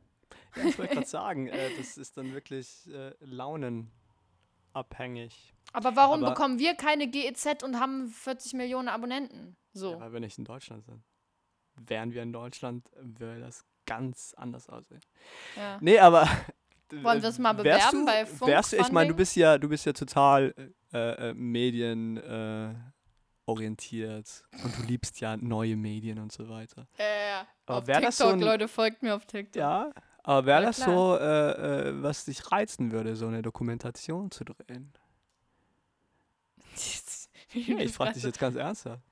[0.57, 5.55] Ja, ich wollte gerade sagen, äh, das ist dann wirklich äh, launenabhängig.
[5.73, 9.57] Aber warum Aber- bekommen wir keine GEZ und haben 40 Millionen Abonnenten?
[9.73, 9.93] So.
[9.93, 11.03] Ja, weil wir nicht in Deutschland sind.
[11.77, 15.01] Wären wir in Deutschland, würde das ganz anders aussehen.
[15.57, 15.79] Ja.
[15.81, 16.29] Nee, aber.
[17.03, 19.59] Wollen wir es mal bewerben du, bei Funk wärst du, Ich meine, du bist ja,
[19.59, 20.55] du bist ja total
[20.93, 22.17] äh, äh, Medien.
[22.19, 22.75] Äh,
[23.47, 26.87] orientiert und du liebst ja neue Medien und so weiter.
[26.99, 27.47] Ja, ja.
[27.67, 29.61] Aber Auf TikTok, das so ein- Leute, folgt mir auf TikTok.
[29.61, 29.91] Ja,
[30.23, 34.45] aber wäre Ja, das so, äh, äh, was dich reizen würde, so eine Dokumentation zu
[34.45, 34.93] drehen?
[37.57, 39.03] Ich frage dich jetzt ganz ernsthaft.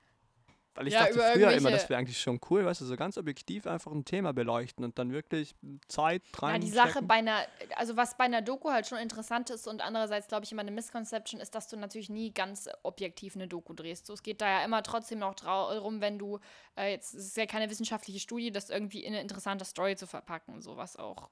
[0.74, 3.18] Weil ich Ja, dachte früher immer, das wäre eigentlich schon cool, weißt du, so ganz
[3.18, 5.54] objektiv einfach ein Thema beleuchten und dann wirklich
[5.88, 6.54] Zeit rein.
[6.54, 7.46] Ja, die Sache bei einer,
[7.76, 10.70] also was bei einer Doku halt schon interessant ist und andererseits, glaube ich, immer eine
[10.70, 14.06] Misconception ist, dass du natürlich nie ganz objektiv eine Doku drehst.
[14.06, 16.38] So, es geht da ja immer trotzdem noch darum, wenn du,
[16.76, 20.06] äh, jetzt es ist ja keine wissenschaftliche Studie, das irgendwie in eine interessante Story zu
[20.06, 21.30] verpacken, sowas auch,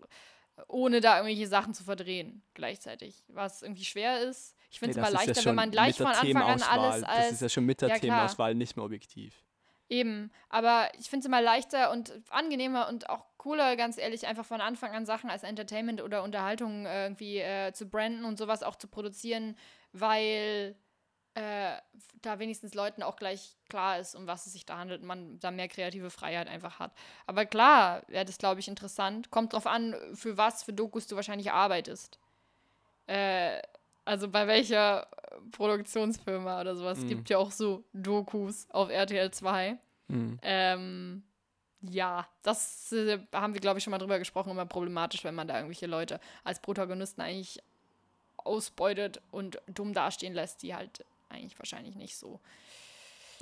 [0.68, 3.22] ohne da irgendwelche Sachen zu verdrehen gleichzeitig.
[3.28, 4.56] Was irgendwie schwer ist.
[4.70, 7.00] Ich finde es Nee, das ja leichter, schon wenn man gleich von Anfang an alles
[7.00, 7.98] Das als ist ja schon mit der Ja.
[7.98, 9.42] Themenauswahl nicht mehr objektiv.
[9.88, 14.44] Eben, aber ich finde es immer leichter und angenehmer und auch cooler, ganz ehrlich, einfach
[14.44, 18.62] von Anfang an Sachen als Entertainment oder Unterhaltung äh, irgendwie äh, zu branden und sowas
[18.62, 19.56] auch zu produzieren,
[19.92, 20.76] weil
[21.34, 21.76] äh,
[22.22, 25.38] da wenigstens Leuten auch gleich klar ist, um was es sich da handelt und man
[25.38, 26.92] da mehr kreative Freiheit einfach hat.
[27.26, 29.30] Aber klar wäre das, glaube ich, interessant.
[29.30, 32.18] Kommt drauf an, für was für Dokus du wahrscheinlich arbeitest.
[33.06, 33.62] Äh,
[34.04, 35.06] also bei welcher
[35.52, 36.98] Produktionsfirma oder sowas.
[36.98, 37.08] Es Mhm.
[37.08, 39.76] gibt ja auch so Dokus auf RTL 2.
[40.08, 40.38] Mhm.
[40.42, 41.22] Ähm,
[41.82, 45.46] ja, das äh, haben wir, glaube ich, schon mal drüber gesprochen, immer problematisch, wenn man
[45.48, 47.62] da irgendwelche Leute als Protagonisten eigentlich
[48.36, 52.40] ausbeutet und dumm dastehen lässt, die halt eigentlich wahrscheinlich nicht so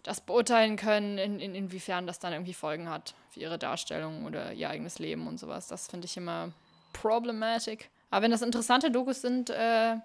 [0.02, 4.52] das beurteilen können, in, in, inwiefern das dann irgendwie Folgen hat für ihre Darstellung oder
[4.52, 5.68] ihr eigenes Leben und sowas.
[5.68, 6.52] Das finde ich immer
[6.92, 7.90] problematic.
[8.10, 9.96] Aber wenn das interessante Dokus sind, äh,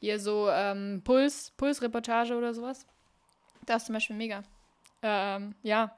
[0.00, 2.86] hier so ähm, Puls, Pulsreportage oder sowas,
[3.66, 4.42] das ist zum Beispiel mega.
[5.02, 5.96] Ähm, ja.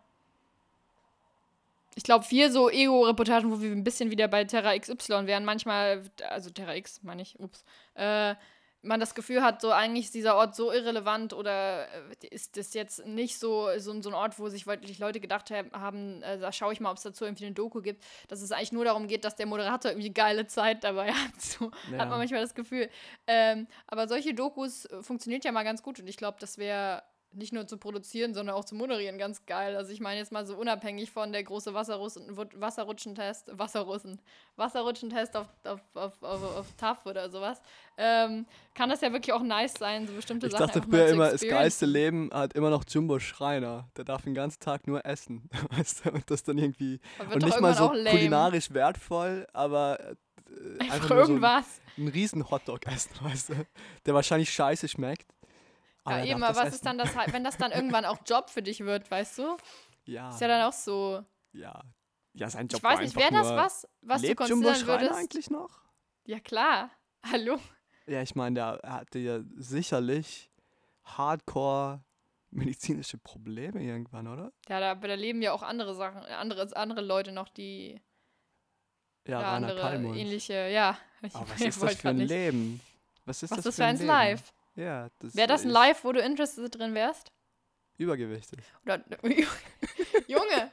[1.94, 6.02] Ich glaube, viel so Ego-Reportagen, wo wir ein bisschen wieder bei Terra XY wären, manchmal,
[6.28, 7.64] also Terra X, meine ich, ups,
[7.94, 8.34] äh,
[8.86, 11.86] man das Gefühl hat, so eigentlich ist dieser Ort so irrelevant oder
[12.22, 15.50] äh, ist das jetzt nicht so, so, so ein Ort, wo sich wirklich Leute gedacht
[15.50, 18.40] ha- haben, äh, da schaue ich mal, ob es dazu irgendwie eine Doku gibt, dass
[18.42, 21.40] es eigentlich nur darum geht, dass der Moderator irgendwie geile Zeit dabei hat.
[21.40, 21.98] So Ja.
[21.98, 22.88] hat man manchmal das Gefühl.
[23.26, 27.02] Ähm, aber solche Dokus äh, funktioniert ja mal ganz gut und ich glaube, das wäre
[27.32, 29.76] nicht nur zu produzieren, sondern auch zu moderieren ganz geil.
[29.76, 34.20] Also ich meine jetzt mal so unabhängig von der große Wasserrussen, Wasserrutschentest, Wasserrussen,
[34.56, 37.60] Wasserrutschentest auf, auf, auf, auf, auf TAF oder sowas,
[37.98, 40.98] ähm, kann das ja wirklich auch nice sein, so bestimmte Ich Sachen dachte einfach mal
[40.98, 41.86] früher immer, das geilste.
[41.86, 43.88] Leben hat immer noch Jumbo Schreiner.
[43.96, 45.48] Der darf den ganzen Tag nur essen.
[45.70, 46.10] Weißt du?
[46.12, 47.00] Und das dann irgendwie.
[47.32, 50.14] Und nicht mal so kulinarisch wertvoll, aber äh,
[50.78, 51.80] Einfach, einfach nur so ein, irgendwas.
[51.98, 53.66] ein riesen Hotdog essen, weißt du?
[54.04, 55.26] Der wahrscheinlich scheiße schmeckt.
[56.12, 56.84] Ja, er eben, aber das was ist essen.
[56.86, 59.56] dann das, halt- wenn das dann irgendwann auch Job für dich wird, weißt du?
[60.04, 61.24] Ja, Ist ja dann auch so.
[61.52, 61.82] ja.
[62.38, 65.00] Ja, sein Job Ich weiß nicht, wäre das was, was du Lebt Jumbo konsiderieren Schreiner
[65.00, 65.18] würdest?
[65.20, 65.80] eigentlich noch?
[66.26, 66.90] Ja, klar.
[67.32, 67.58] Hallo?
[68.06, 70.50] Ja, ich meine, der hatte ja sicherlich
[71.04, 72.02] hardcore
[72.50, 74.52] medizinische Probleme irgendwann, oder?
[74.68, 78.00] Ja, da, aber da leben ja auch andere Sachen, andere, andere Leute noch, die
[79.26, 80.16] Ja, da andere Kallmund.
[80.16, 80.98] ähnliche, ja.
[81.22, 82.80] Ich Aber was ist das für ein nicht- Leben?
[83.24, 84.52] Was ist Was das ist für ein live?
[84.76, 87.32] Ja, das Wäre das ein Live, wo du interested drin wärst?
[87.98, 88.58] Übergewichtig.
[88.84, 89.02] Oder,
[90.26, 90.72] Junge!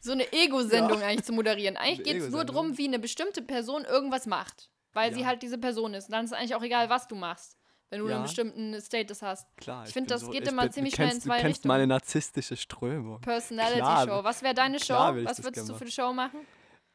[0.00, 1.76] So eine Ego-Sendung eigentlich zu moderieren.
[1.76, 4.70] Eigentlich geht es nur darum, wie eine bestimmte Person irgendwas macht.
[4.92, 5.26] Weil sie Ja.
[5.26, 6.06] halt diese Person ist.
[6.06, 7.56] Und dann ist es eigentlich auch egal, was du machst,
[7.90, 8.14] wenn du Ja.
[8.16, 9.48] einen bestimmten Status hast.
[9.56, 9.84] Klar.
[9.86, 11.42] Ich find, bin das geht ich immer bin, ziemlich du schnell in kennst, zwei Du
[11.42, 11.68] kennst Richtungen.
[11.74, 13.20] meine narzisstische Strömung.
[13.22, 14.22] Personality Klar, Show.
[14.24, 15.18] Was wäre deine klar Show?
[15.18, 16.46] ich Was würdest du für eine Show machen?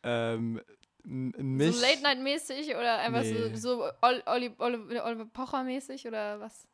[0.04, 0.62] Ähm,
[1.04, 3.56] mich, So Late-Night-mäßig oder einfach Nee.
[3.56, 6.68] so, so Ol- Olli- Olli- Oliver Pocher-mäßig oder was?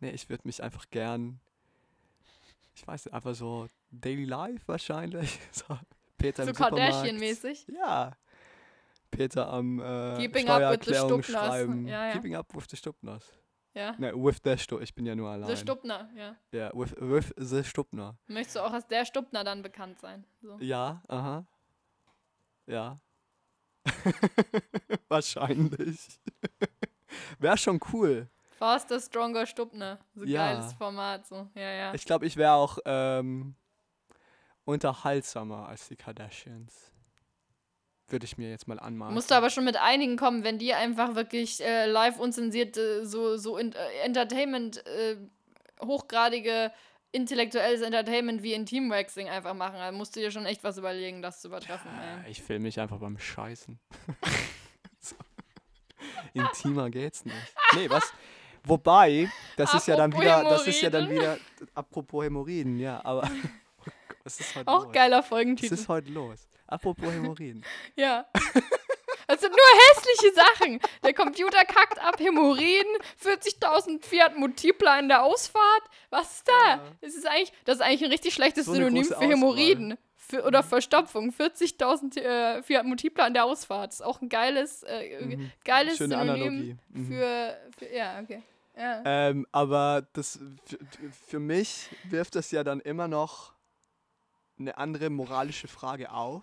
[0.00, 1.40] Nee, ich würde mich einfach gern.
[2.74, 5.38] Ich weiß nicht, einfach so Daily Life wahrscheinlich.
[5.52, 5.78] So,
[6.18, 6.56] Peter So im.
[6.56, 7.66] Kardashian-mäßig?
[7.72, 8.12] Ja.
[9.10, 11.46] Peter am äh, Keeping up with the Steuererklärung Stupners.
[11.46, 11.86] schreiben.
[11.86, 12.12] Ja, ja.
[12.12, 13.32] Keeping up with the Stupners.
[13.74, 13.92] Ja.
[13.98, 15.48] Ne, with the Stu Ich bin ja nur allein.
[15.48, 16.36] The Stubner, ja.
[16.52, 18.16] Ja, with, with the Stupner.
[18.26, 20.24] Möchtest du auch als der Stubner dann bekannt sein?
[20.42, 20.56] So.
[20.60, 21.44] Ja, aha.
[22.66, 22.98] Ja.
[25.08, 26.20] Wahrscheinlich.
[27.38, 28.28] Wäre schon cool.
[28.58, 29.98] Faster, Stronger, Stubner.
[30.14, 30.52] So Ja.
[30.52, 31.48] geiles Format, so.
[31.54, 31.94] Ja, ja.
[31.94, 33.56] Ich glaube, ich wäre auch ähm,
[34.64, 36.92] unterhaltsamer als die Kardashians.
[38.08, 39.14] Würde ich mir jetzt mal anmachen.
[39.14, 43.04] Musst du aber schon mit einigen kommen, wenn die einfach wirklich äh, live unzensiert äh,
[43.04, 45.16] so, so in, äh, Entertainment, äh,
[45.82, 46.70] hochgradige
[47.14, 49.76] intellektuelles Entertainment wie in Teamwaxing einfach machen.
[49.76, 51.90] Da musst du dir schon echt was überlegen, das zu übertreffen.
[52.24, 52.30] Ey.
[52.30, 53.78] Ich filme mich einfach beim Scheißen.
[55.00, 55.14] so.
[56.34, 57.36] Intimer geht's nicht.
[57.76, 58.12] Nee, was?
[58.64, 61.38] Wobei, das ist ja dann Apropos wieder, das ist ja dann wieder,
[61.74, 63.22] apropos Hämorrhoiden, ja, aber
[63.78, 64.92] oh Gott, was ist heute Auch los?
[64.92, 65.74] geiler Was Folgentitel.
[65.74, 66.48] ist heute los?
[66.66, 67.62] Apropos Hämorrhoiden.
[67.96, 68.26] Ja.
[69.34, 70.80] Das sind nur hässliche Sachen.
[71.02, 75.82] Der Computer kackt ab, Hämorrhoiden, 40.000 Fiat Multipler in der Ausfahrt.
[76.10, 76.80] Was ist da?
[77.00, 79.18] Das ist eigentlich, das ist eigentlich ein richtig schlechtes So Synonym für.
[79.20, 79.98] Hämorrhoiden.
[80.16, 81.30] Für, oder Verstopfung.
[81.32, 83.92] 40.000 äh, Fiat Multipler in der Ausfahrt.
[83.92, 85.50] ist auch ein geiles, äh, Mhm.
[85.64, 86.76] geiles Schöne Synonym Analogie.
[86.90, 87.06] Mhm.
[87.08, 87.94] für, für.
[87.94, 88.42] Ja, okay.
[88.76, 89.02] Ja.
[89.04, 90.78] Ähm, aber das für,
[91.28, 93.52] für mich wirft das ja dann immer noch
[94.58, 96.42] eine andere moralische Frage auf.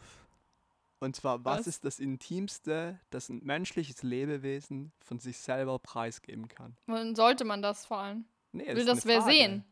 [1.02, 1.68] Und zwar, was, Was?
[1.68, 6.78] ist das Intimste, das ein menschliches Lebewesen von sich selber preisgeben kann?
[6.86, 8.26] Und sollte man das vor allem?
[8.52, 9.34] Nee, Will ist das wer Frage.
[9.36, 9.66] sehen?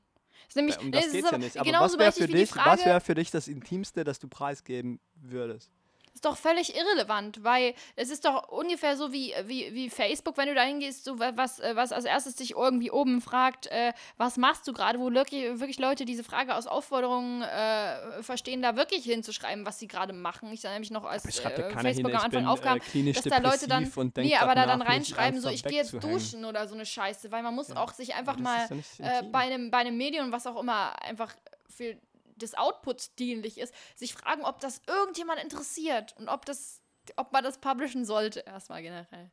[0.48, 1.58] Ist nämlich, Um nee, das ist ja nicht.
[1.58, 5.00] Aber genauso was wäre für dich, was wäre für dich das Intimste, das du preisgeben
[5.14, 5.72] würdest?
[6.20, 10.50] Ist doch völlig irrelevant, weil es ist doch ungefähr so wie, wie, wie Facebook, wenn
[10.50, 13.94] du da hingehst, so wa- was, äh, was als erstes dich irgendwie oben fragt, äh,
[14.18, 18.76] was machst du gerade, wo wirklich, wirklich Leute diese Frage aus Aufforderungen äh, verstehen, da
[18.76, 20.52] wirklich hinzuschreiben, was sie gerade machen.
[20.52, 23.68] Ich sah nämlich noch als äh, Facebook am Anfang aufkam, äh, klinisch dass da Leute
[23.68, 27.32] dann, nee, aber da dann reinschreiben, so ich gehe jetzt duschen oder so eine Scheiße,
[27.32, 27.78] weil man muss Ja.
[27.78, 28.68] auch sich einfach mal
[28.98, 31.34] ja äh, bei, einem, bei einem Medium, was auch immer einfach
[31.70, 31.96] für
[32.42, 36.82] des Outputs dienlich ist, sich fragen, ob das irgendjemand interessiert und ob das,
[37.16, 39.32] ob man das publishen sollte, erstmal generell.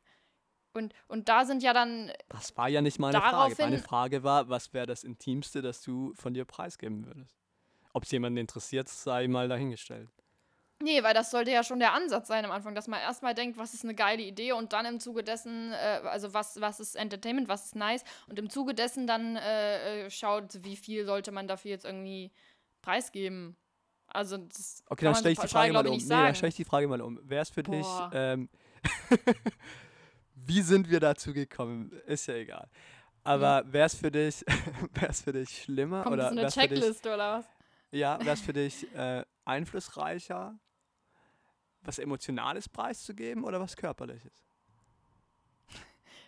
[0.73, 3.55] Und, und da sind ja dann, Das war ja nicht meine Frage.
[3.57, 7.35] Meine Frage war, was wäre das Intimste, das du von dir preisgeben würdest?
[7.93, 10.09] Ob es jemanden interessiert, sei mal dahingestellt.
[10.79, 13.57] nee, weil das sollte ja schon der Ansatz sein am Anfang, dass man erstmal denkt,
[13.57, 16.95] was ist eine geile Idee und dann im Zuge dessen, äh, also was, was ist
[16.95, 21.31] Entertainment, was ist nice und im Zuge dessen dann äh, äh, schaut, wie viel sollte
[21.31, 22.31] man dafür jetzt irgendwie
[22.87, 23.57] preisgeben.
[24.07, 25.97] Also das Okay, dann stelle ich die Frage mal um.
[25.97, 27.19] Nee, dann stelle ich die Frage mal um.
[27.23, 28.09] Wäre es für dich, Boah.
[28.13, 28.49] ähm,
[30.35, 31.91] wie sind wir dazu gekommen?
[32.05, 32.69] Ist ja egal.
[33.25, 34.45] Aber wäre es für dich,
[34.93, 37.45] wäre es für dich schlimmer Kommt oder so eine wär's für dich, Checkliste oder was?
[37.91, 40.57] ja, wäre es für dich äh, einflussreicher,
[41.81, 44.45] was Emotionales preiszugeben oder was Körperliches?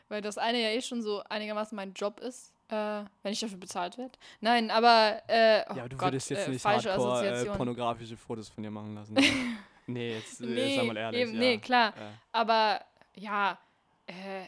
[0.09, 3.57] Weil das eine ja eh schon so einigermaßen mein Job ist, äh, wenn ich dafür
[3.57, 4.17] bezahlt werde.
[4.41, 7.45] Nein, aber, äh, oh ja, aber du Gott, würdest jetzt äh, nicht falsche hardcore äh,
[7.45, 9.13] pornografische Fotos von dir machen lassen.
[9.13, 9.23] ne?
[9.87, 11.21] nee, jetzt äh, nee, sag mal ehrlich.
[11.21, 11.39] eben, ja.
[11.39, 11.93] nee, klar.
[12.31, 12.79] Aber
[13.15, 13.57] ja,
[14.05, 14.45] äh,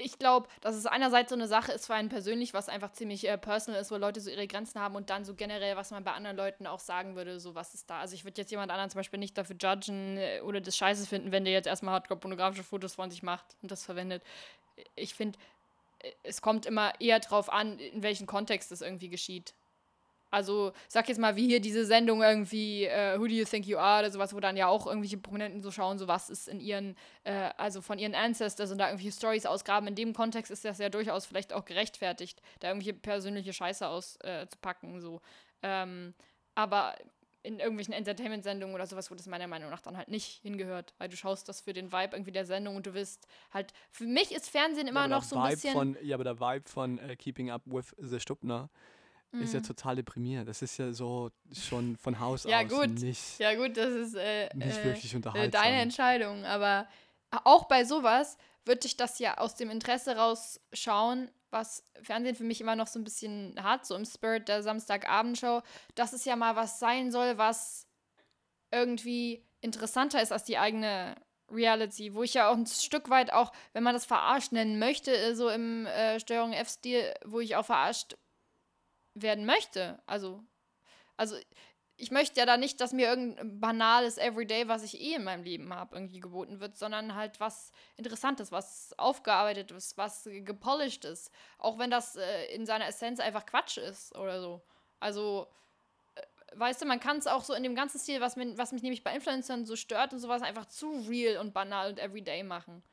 [0.00, 3.22] ich glaube, dass es einerseits so eine Sache ist für einen persönlich, was einfach ziemlich
[3.40, 6.12] personal ist, wo Leute so ihre Grenzen haben und dann so generell, was man bei
[6.12, 7.98] anderen Leuten auch sagen würde, so was ist da.
[7.98, 11.32] Also ich würde jetzt jemand anderen zum Beispiel nicht dafür judgen oder das scheiße finden,
[11.32, 14.22] wenn der jetzt erstmal hardcore pornografische Fotos von sich macht und das verwendet.
[14.94, 15.36] Ich finde,
[16.22, 19.54] es kommt immer eher drauf an, in welchem Kontext das irgendwie geschieht.
[20.30, 23.78] Also, sag jetzt mal, wie hier diese Sendung irgendwie, äh, Who Do You Think You
[23.78, 26.60] Are oder sowas, wo dann ja auch irgendwelche Prominenten so schauen, so was ist in
[26.60, 29.88] ihren, äh, also von ihren Ancestors und da irgendwelche Stories ausgraben.
[29.88, 35.00] In dem Kontext ist das ja durchaus vielleicht auch gerechtfertigt, da irgendwelche persönliche Scheiße auszupacken,
[35.00, 35.22] so.
[35.62, 36.12] Ähm,
[36.54, 36.94] aber
[37.48, 41.08] in irgendwelchen Entertainment-Sendungen oder sowas, wo das meiner Meinung nach dann halt nicht hingehört, weil
[41.08, 44.32] du schaust das für den Vibe irgendwie der Sendung und du wirst halt, für mich
[44.32, 45.72] ist Fernsehen immer ja, noch so ein bisschen.
[45.72, 48.68] Von, ja, aber der Vibe von äh, Keeping Up with the Stubner
[49.32, 49.58] ist Mhm.
[49.58, 50.46] ja total deprimierend.
[50.48, 52.90] Das ist ja so schon von Haus Ja, aus gut.
[53.00, 55.62] nicht, ja, gut, das ist äh, nicht äh, wirklich äh, unterhaltsam.
[55.62, 56.86] deine Entscheidung, aber
[57.44, 58.36] auch bei sowas
[58.66, 62.98] würde ich das ja aus dem Interesse rausschauen, was Fernsehen für mich immer noch so
[62.98, 65.62] ein bisschen hat, so im Spirit der Samstagabendshow,
[65.94, 67.86] dass es ja mal was sein soll, was
[68.70, 71.16] irgendwie interessanter ist als die eigene
[71.50, 75.16] Reality, wo ich ja auch ein Stück weit auch, wenn man das verarscht nennen möchte,
[75.16, 78.16] äh, so im äh, Steuerung F-Stil, wo ich auch verarscht
[79.14, 80.00] werden möchte.
[80.06, 80.44] Also,
[81.16, 81.36] also
[82.00, 85.42] ich möchte ja da nicht, dass mir irgendein banales Everyday, was ich eh in meinem
[85.42, 91.32] Leben habe, irgendwie geboten wird, sondern halt was Interessantes, was aufgearbeitet ist, was gepolished ist.
[91.58, 94.62] Auch wenn das äh, in seiner Essenz einfach Quatsch ist oder so.
[95.00, 95.48] Also,
[96.14, 96.22] äh,
[96.54, 98.82] weißt du, man kann es auch so in dem ganzen Stil, was, mir, was mich
[98.82, 102.84] nämlich bei Influencern so stört und sowas, einfach zu real und banal und everyday machen.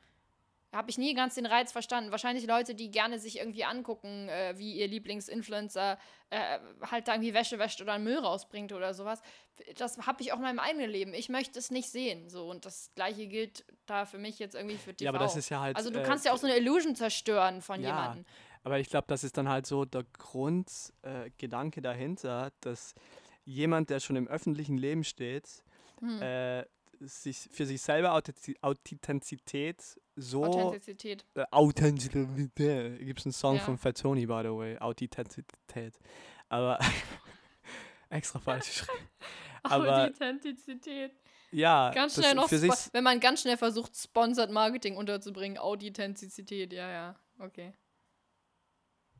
[0.76, 2.10] Habe ich nie ganz den Reiz verstanden.
[2.10, 5.98] Wahrscheinlich Leute, die gerne sich irgendwie angucken, äh, wie ihr Lieblingsinfluencer
[6.30, 6.58] äh,
[6.90, 9.22] halt da irgendwie Wäsche wäscht oder einen Müll rausbringt oder sowas.
[9.78, 11.14] Das habe ich auch in meinem eigenen Leben.
[11.14, 12.28] Ich möchte es nicht sehen.
[12.28, 12.48] So.
[12.50, 15.04] Und das gleiche gilt da für mich jetzt irgendwie für TV.
[15.04, 15.76] Ja, aber das ist ja halt.
[15.76, 18.26] also du äh, kannst ja auch so eine Illusion zerstören von Ja, jemandem.
[18.62, 22.94] Aber ich glaube, das ist dann halt so der Grundgedanke äh, dahinter, dass
[23.44, 25.62] jemand, der schon im öffentlichen Leben steht,
[26.00, 26.20] Hm.
[27.00, 29.82] Sich für sich selber Authentiz- Authentizität
[30.16, 31.24] so Authentizität.
[31.34, 32.98] äh, Authentizität.
[32.98, 33.62] Gibt es einen Song Ja.
[33.62, 34.78] von Fatoni, by the way.
[34.78, 35.98] Authentizität.
[36.48, 36.78] Aber
[38.10, 39.08] extra falsch geschrieben.
[39.62, 41.12] Aber Authentizität.
[41.50, 45.58] ja, Ganz schnell noch, für sich, spo- wenn man ganz schnell versucht, Sponsored Marketing unterzubringen,
[45.58, 47.72] Authentizität, ja, ja, okay.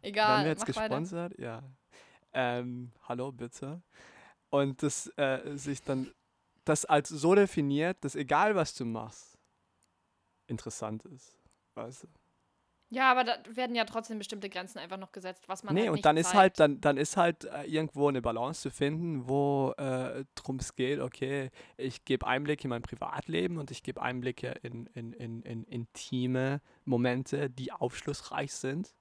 [0.03, 0.89] Egal, Werden wir jetzt mach weiter.
[0.89, 1.39] gesponsert?
[1.39, 1.63] Ja.
[2.33, 3.83] Ähm, hallo, bitte.
[4.51, 6.13] Und das äh, sich dann
[6.67, 9.39] das als so definiert, dass egal was du machst,
[10.47, 11.39] interessant ist.
[11.75, 12.09] Weißt du?
[12.89, 15.91] Ja, aber da werden ja trotzdem bestimmte Grenzen einfach noch gesetzt, was man nee, halt
[15.91, 16.37] und nicht dann ist zeigt.
[16.37, 20.77] halt, dann, dann ist halt äh, irgendwo eine Balance zu finden, wo äh, drum es
[20.77, 25.43] geht, okay, ich gebe Einblicke in mein Privatleben und ich gebe Einblicke in, in, in,
[25.43, 28.95] in intime Momente, die aufschlussreich sind.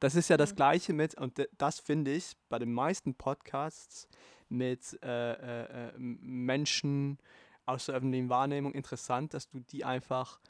[0.00, 0.56] Das ist ja das Mhm.
[0.56, 4.08] Gleiche mit, und das finde ich bei den meisten Podcasts
[4.48, 7.18] mit äh, äh, äh, Menschen
[7.66, 10.40] aus der öffentlichen Wahrnehmung interessant, dass du die einfach,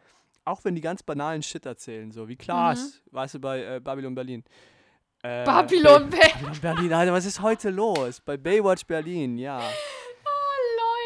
[0.45, 4.15] auch wenn die ganz banalen Shit erzählen, so wie Klaas, weißt du, bei äh, Babylon
[4.15, 4.45] Berlin.
[5.23, 8.21] Äh, Babylon Ba- Bay Babylon Berlin, Alter, was ist heute los?
[8.21, 9.59] Bei Baywatch Berlin, ja.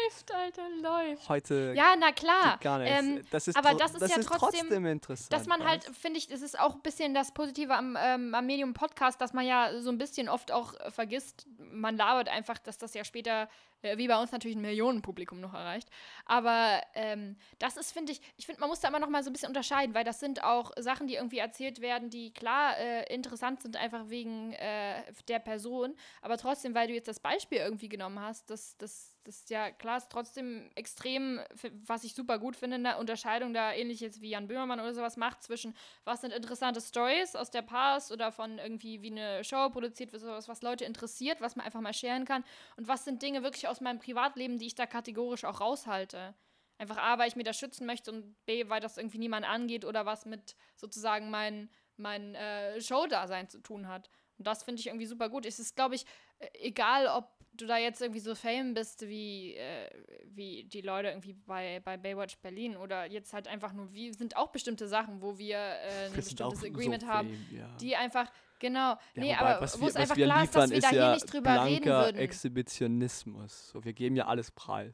[0.05, 1.27] läuft, Alter, läuft.
[1.29, 2.59] Heute Ja, na klar.
[2.61, 2.99] gar nichts.
[2.99, 5.33] ähm, das ist aber das ist ja trotzdem, trotzdem interessant.
[5.33, 8.45] Dass man halt, finde ich, das ist auch ein bisschen das Positive am, ähm, am
[8.45, 12.59] Medium Podcast, dass man ja so ein bisschen oft auch äh, vergisst, man labert einfach,
[12.59, 13.49] dass das ja später,
[13.81, 15.89] äh, wie bei uns natürlich ein Millionenpublikum noch erreicht.
[16.25, 19.29] Aber ähm, das ist, finde ich, ich finde, man muss da immer noch mal so
[19.29, 23.13] ein bisschen unterscheiden, weil das sind auch Sachen, die irgendwie erzählt werden, die klar äh,
[23.13, 27.89] interessant sind, einfach wegen äh, der Person, aber trotzdem, weil du jetzt das Beispiel irgendwie
[27.89, 31.39] genommen hast, das, das, das ist ja klar, ist trotzdem extrem,
[31.85, 35.17] was ich super gut finde, eine Unterscheidung da, ähnlich jetzt wie Jan Böhmermann oder sowas
[35.17, 39.69] macht, zwischen was sind interessante Stories aus der Past oder von irgendwie wie eine Show
[39.69, 42.43] produziert wird, sowas, was Leute interessiert, was man einfach mal scheren kann
[42.77, 46.33] und was sind Dinge wirklich aus meinem Privatleben, die ich da kategorisch auch raushalte.
[46.79, 49.85] Einfach A, weil ich mir das schützen möchte und B, weil das irgendwie niemand angeht
[49.85, 54.09] oder was mit sozusagen mein, mein äh, Showdasein zu tun hat.
[54.43, 55.45] Und das finde ich irgendwie super gut.
[55.45, 56.05] Es ist, glaube ich,
[56.39, 59.89] äh, egal, ob du da jetzt irgendwie so fame bist wie, äh,
[60.25, 64.35] wie die Leute irgendwie bei, bei Baywatch Berlin oder jetzt halt einfach nur, wie sind
[64.35, 67.77] auch bestimmte Sachen, wo wir äh, ein Wir bestimmtes so Agreement haben, fame, ja.
[67.77, 68.29] die einfach,
[68.59, 71.13] genau, nee, wobei, aber wo es einfach klar ist, dass wir ist da hier ja
[71.13, 72.17] nicht drüber reden würden.
[72.17, 73.69] Exhibitionismus.
[73.69, 74.93] So, wir geben ja alles preis.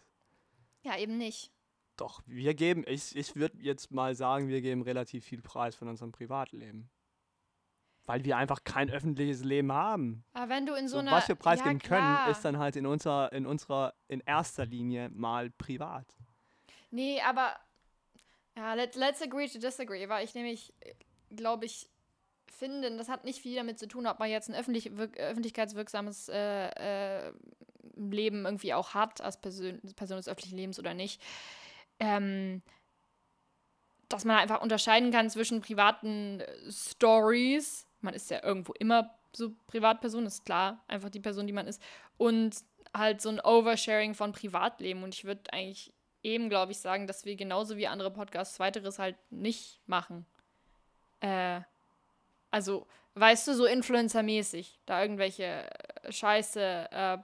[0.84, 1.52] ja, eben nicht.
[1.96, 5.88] Doch, wir geben, ich, ich würde jetzt mal sagen, wir geben relativ viel Preis von
[5.88, 6.90] unserem Privatleben.
[8.10, 10.24] Weil wir einfach kein öffentliches Leben haben.
[10.34, 11.12] Aber wenn du in so, So, einer.
[11.12, 15.10] was wir preisgeben ja, können, ist dann halt in unserer, in unserer, in erster Linie
[15.10, 16.08] mal privat.
[16.90, 17.56] Nee, aber
[18.58, 20.74] ja, let, let's agree to disagree, weil ich nämlich,
[21.30, 21.88] glaube ich,
[22.48, 26.30] finde, das hat nicht viel damit zu tun, ob man jetzt ein öffentlich, wirk, öffentlichkeitswirksames
[26.30, 27.32] äh, äh,
[27.96, 31.22] Leben irgendwie auch hat als Person, Person des öffentlichen Lebens oder nicht.
[32.00, 32.64] Ähm,
[34.08, 36.42] dass man einfach unterscheiden kann zwischen privaten
[36.72, 41.68] Stories, man ist ja irgendwo immer so Privatperson, ist klar, einfach die Person, die man
[41.68, 41.82] ist,
[42.18, 42.56] und
[42.96, 45.04] halt so ein Oversharing von Privatleben.
[45.04, 45.94] Und ich würde eigentlich
[46.24, 50.26] eben, glaube ich, sagen, dass wir genauso wie andere Podcasts weiteres halt nicht machen.
[51.22, 51.62] Äh,
[52.52, 55.44] also, weißt du, so Influencer-mäßig, da irgendwelche
[56.04, 57.18] äh, Scheiße äh,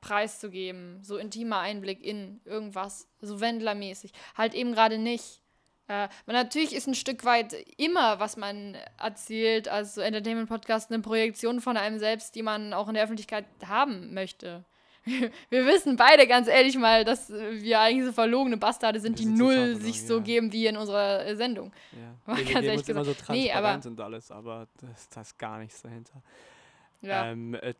[0.00, 4.12] preiszugeben, so intimer Einblick in irgendwas, so Wendler-mäßig.
[4.36, 5.40] Halt eben gerade nicht.
[5.88, 11.02] Äh, weil natürlich ist ein Stück weit immer, was man erzählt, als so Entertainment-Podcast, eine
[11.02, 14.64] Projektion von einem selbst, die man auch in der Öffentlichkeit haben möchte.
[15.04, 19.24] Wir wissen beide ganz ehrlich mal, dass wir eigentlich so verlogene Bastarde sind, Wir die
[19.24, 20.22] sind so null sich so ja.
[20.22, 21.72] geben wie in unserer Sendung.
[21.90, 22.14] Ja.
[22.32, 23.30] Mal Wir, ganz ehrlich uns immer so gesagt.
[23.30, 26.22] Nee, transparent aber- und alles, aber das, das ist gar nichts dahinter.
[27.02, 27.26] Ja.
[27.30, 27.74] Ähm, äh, äh,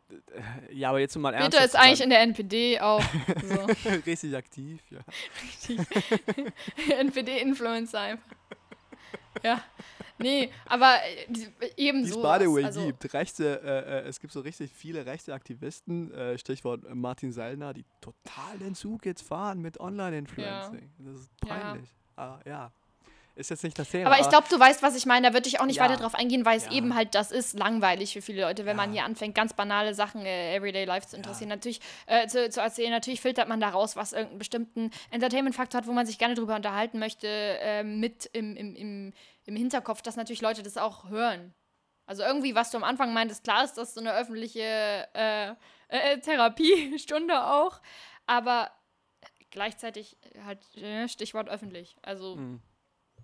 [0.73, 1.65] ja, aber jetzt mal Peter ernsthaft.
[1.67, 3.01] ist eigentlich in der NPD auch.
[3.43, 3.89] So.
[4.05, 4.99] richtig aktiv, ja.
[6.99, 8.35] NPD-Influencer einfach.
[9.43, 9.63] Ja.
[10.19, 11.47] Nee, aber äh, die-
[12.03, 13.13] es by the way also, gibt.
[13.13, 17.83] Rechte, äh, äh, es gibt so richtig viele rechte Aktivisten, äh, Stichwort Martin Sellner, die
[17.99, 20.91] total den Zug jetzt fahren mit Online-Influencing.
[20.99, 21.55] Das ist Ja.
[21.55, 21.89] peinlich.
[22.15, 22.71] Aber ja,
[23.35, 24.11] ist jetzt nicht das Thema.
[24.11, 25.27] Aber ich glaube, du weißt, was ich meine.
[25.27, 25.83] Da würde ich auch nicht Ja.
[25.83, 26.71] weiter drauf eingehen, weil es Ja.
[26.73, 29.01] eben halt das ist langweilig für viele Leute, wenn man Ja.
[29.01, 31.49] hier anfängt, ganz banale Sachen, äh, Everyday Life zu interessieren.
[31.49, 32.91] Natürlich, äh, zu, zu erzählen.
[32.91, 36.99] Natürlich filtert man daraus, was irgendeinen bestimmten Entertainment-Faktor hat, wo man sich gerne drüber unterhalten
[36.99, 39.13] möchte, äh, mit im, im, im,
[39.45, 41.53] im Hinterkopf, dass natürlich Leute das auch hören.
[42.05, 45.51] Also irgendwie, was du am Anfang meintest, klar ist das so eine öffentliche äh,
[45.87, 47.79] äh, Therapiestunde auch,
[48.27, 48.71] aber
[49.51, 51.95] gleichzeitig halt äh, Stichwort öffentlich.
[52.01, 52.61] Also Mhm.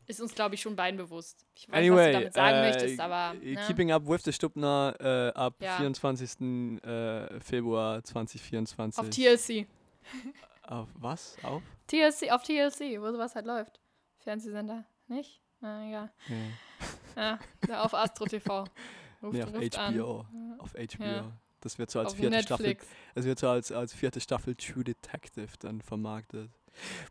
[0.09, 1.45] Ist uns, glaube ich, schon beiden bewusst.
[1.55, 3.35] Ich weiß, Anyway, was du damit sagen äh, möchtest, aber.
[3.41, 3.61] äh, Ne?
[3.67, 5.77] Keeping Up with the Stubner äh, ab Ja.
[5.77, 6.81] 24.
[6.83, 8.99] Äh, Februar 2024.
[8.99, 9.67] Auf TLC.
[10.63, 11.37] Auf was?
[11.43, 11.61] Auf?
[11.87, 13.79] TLC, auf TLC, wo sowas halt läuft.
[14.19, 15.41] Fernsehsender, nicht?
[15.61, 16.11] Na egal.
[17.15, 18.65] Ja, ja, auf Astro TV.
[19.23, 19.95] Ruft, nee auf ruft an.
[19.95, 20.25] HBO.
[20.59, 21.03] Auf HBO.
[21.03, 21.31] Ja.
[21.61, 22.87] Das wird so als Auf vierte Staffel Netflix.
[23.15, 26.51] Es wird so als, als vierte Staffel True Detective dann vermarktet.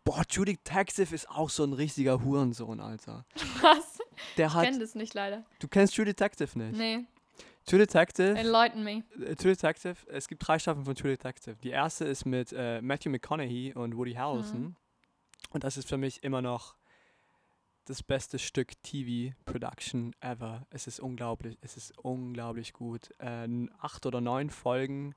[0.05, 3.25] Boah, True Detective ist auch so ein richtiger Hurensohn, Alter.
[3.62, 3.99] Was?
[4.37, 4.64] Der Ich hat.
[4.64, 5.45] kenne das nicht leider.
[5.61, 6.77] Du kennst True Detective nicht?
[6.77, 7.05] Nee,
[7.66, 8.35] True Detective.
[8.37, 9.03] enlighten me.
[9.25, 9.97] äh, True Detective.
[10.09, 11.57] Es gibt drei Staffeln von True Detective.
[11.62, 14.61] Die erste ist mit äh, Matthew McConaughey und Woody Harrelson.
[14.61, 14.77] Mhm.
[15.51, 16.75] Und das ist für mich immer noch
[17.85, 20.66] das beste Stück TV-Production ever.
[20.71, 23.11] Es ist unglaublich, es ist unglaublich gut.
[23.19, 23.49] Äh,
[23.79, 25.14] acht oder neun Folgen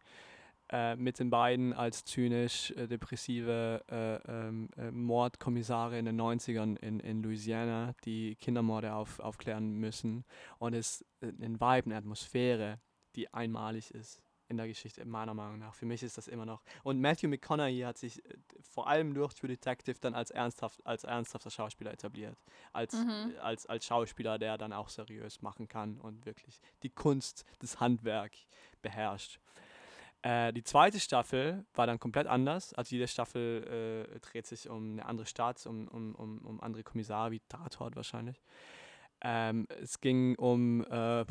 [0.72, 6.78] äh, mit den beiden als zynisch äh, depressive äh, ähm, äh, Mordkommissare in den 90ern
[6.78, 10.24] in, in Louisiana, die Kindermorde auf, aufklären müssen.
[10.59, 12.80] Und es äh, in Vibe, eine Atmosphäre,
[13.15, 15.74] die einmalig ist in der Geschichte, meiner Meinung nach.
[15.74, 16.61] Für mich ist das immer noch.
[16.84, 18.22] Und Matthew McConaughey hat sich
[18.61, 22.38] vor allem durch True Detective dann als, ernsthaft, als ernsthafter Schauspieler etabliert.
[22.74, 23.34] Als, Mhm.
[23.41, 28.34] als, als Schauspieler, der dann auch seriös machen kann und wirklich die Kunst, das Handwerk
[28.82, 29.39] beherrscht.
[30.24, 32.74] Äh, die zweite Staffel war dann komplett anders.
[32.74, 36.84] Also jede Staffel äh, dreht sich um eine andere Stadt, um, um, um, um andere
[36.84, 38.41] Kommissare, wie Tatort wahrscheinlich.
[39.22, 41.26] Ähm, es ging um, äh,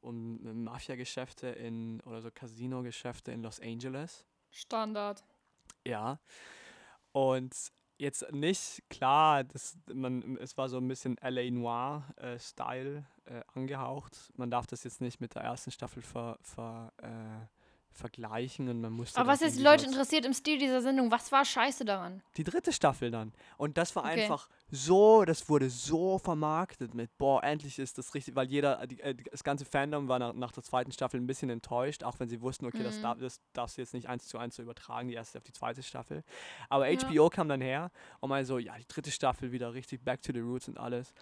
[0.00, 4.26] um Mafia-Geschäfte in oder so Casino-Geschäfte in Los Angeles.
[4.50, 5.24] Standard.
[5.86, 6.18] Ja.
[7.12, 7.54] Und
[7.98, 14.32] jetzt nicht klar, das, man, es war so ein bisschen LA Noir-Style äh, angehaucht.
[14.36, 17.57] Man darf das jetzt nicht mit der ersten Staffel ver, ver, äh,
[17.98, 19.18] vergleichen und man musste.
[19.18, 22.22] Aber was das jetzt die Leute interessiert im Stil dieser Sendung, was war scheiße daran?
[22.36, 23.32] die dritte Staffel dann.
[23.56, 24.22] Und das war Okay.
[24.22, 29.00] einfach so, das wurde so vermarktet mit, boah, endlich ist das richtig, weil jeder, die,
[29.00, 32.18] äh, die- das ganze Fandom war nach, nach der zweiten Staffel ein bisschen enttäuscht, auch
[32.20, 33.02] wenn sie wussten, okay, das, Mhm.
[33.02, 35.52] darf, das darfst du jetzt nicht eins zu eins so übertragen, die erste auf die
[35.52, 36.22] zweite Staffel.
[36.68, 36.96] Aber Ja.
[36.98, 37.90] HBO kam dann her
[38.20, 41.12] und meinte so, ja, die dritte Staffel wieder richtig back to the roots und alles.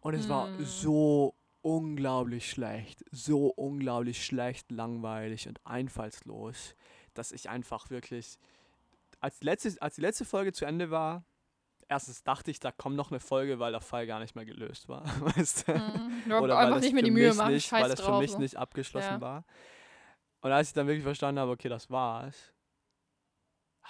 [0.00, 0.64] Und es war Mhm.
[0.64, 6.74] so unglaublich schlecht, so unglaublich schlecht, langweilig und einfallslos,
[7.14, 8.38] dass ich einfach wirklich,
[9.20, 11.24] als, letzte, als die letzte Folge zu Ende war,
[11.88, 14.88] erstens dachte ich, da kommt noch eine Folge, weil der Fall gar nicht mehr gelöst
[14.88, 15.04] war.
[15.36, 15.72] Weißt du?
[15.72, 16.32] Mhm.
[16.32, 18.16] Oder weil einfach es nicht mehr die Mühe machen, nicht, scheiß weil es drauf.
[18.16, 18.38] für mich so.
[18.38, 19.20] nicht abgeschlossen Ja.
[19.20, 19.44] war.
[20.40, 22.52] Und als ich dann wirklich verstanden habe, okay, das war's,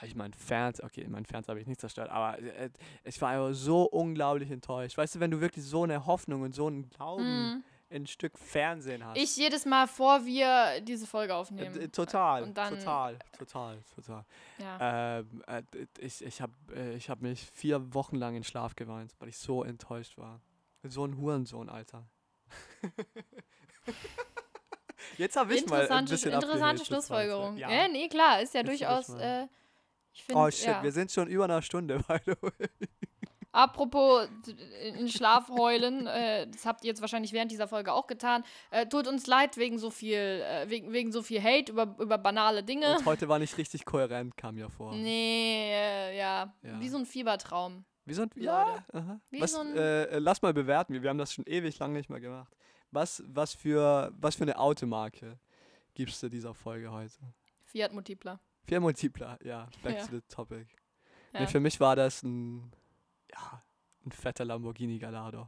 [0.00, 2.70] habe ich meinen Fans, okay, meinen Fans habe ich nicht zerstört, aber äh,
[3.04, 4.96] ich war einfach so unglaublich enttäuscht.
[4.98, 7.24] Weißt du, wenn du wirklich so eine Hoffnung und so einen Glauben
[7.54, 7.64] Mhm.
[7.90, 9.18] in ein Stück Fernsehen hast.
[9.18, 11.74] Ich jedes Mal vor wir diese Folge Äh, aufnehmen.
[11.74, 14.24] d- total, dann- total, total, total.
[14.58, 15.18] Ja.
[15.18, 15.62] Ähm, äh,
[15.98, 19.36] ich ich habe äh, ich hab mich vier Wochen lang in Schlaf geweint, weil ich
[19.38, 20.40] so enttäuscht war.
[20.84, 22.06] So ein Hurensohn, Alter.
[25.18, 27.56] Jetzt habe ich mal ein interessante bisschen interessante Schlussfolgerung.
[27.58, 27.74] Ganze.
[27.74, 27.88] Ja.
[27.88, 29.08] nee, klar, ist ja Jetzt durchaus.
[29.10, 29.46] Äh,
[30.20, 30.82] ich finde, Oh shit, ja.
[30.82, 32.68] wir sind schon über einer Stunde, by the way.
[33.52, 34.28] Apropos
[34.96, 38.44] in Schlaf heulen, äh, das habt ihr jetzt wahrscheinlich während dieser Folge auch getan.
[38.70, 42.16] Äh, tut uns leid wegen so viel, äh, wegen, wegen so viel Hate über, über
[42.16, 42.96] banale Dinge.
[42.98, 44.94] Und heute war nicht richtig kohärent, kam ja vor.
[44.94, 46.54] Nee, äh, ja.
[46.62, 46.80] Ja.
[46.80, 47.84] Wie so ein Fiebertraum.
[48.04, 48.84] Wie so ein, ja.
[49.30, 51.76] Wie was, so ein- äh, äh, lass mal bewerten, wir wir haben das schon ewig
[51.80, 52.54] lang nicht mehr gemacht.
[52.92, 55.38] Was, was, für, was für eine Automarke
[55.94, 57.14] gibst du dieser Folge heute?
[57.64, 58.38] Fiat Multipler.
[58.70, 60.06] Vier Multipler, ja, back Ja.
[60.06, 60.68] to the topic.
[61.32, 61.40] Ja.
[61.40, 62.70] Nee, für mich war das ein,
[63.32, 63.60] ja,
[64.06, 65.46] ein fetter Lamborghini Gallardo.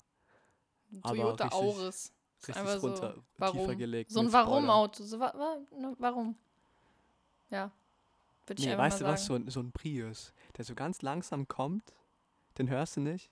[1.03, 2.13] aber Toyota richtig- Auris.
[2.41, 3.79] Richtig Einfach so, runter, tiefer warum?
[3.79, 4.11] gelegt.
[4.11, 4.33] So ein.
[4.33, 5.05] Warum-Auto.
[5.05, 6.35] So, wa wa ne, warum?
[7.51, 7.71] Ja.
[8.47, 11.47] Würde ich Nee, weißt du was, so ein, so ein Prius, der so ganz langsam
[11.47, 11.95] kommt,
[12.59, 13.31] den hörst du nicht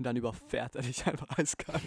[0.00, 1.82] und dann überfährt er dich einfach eiskalt.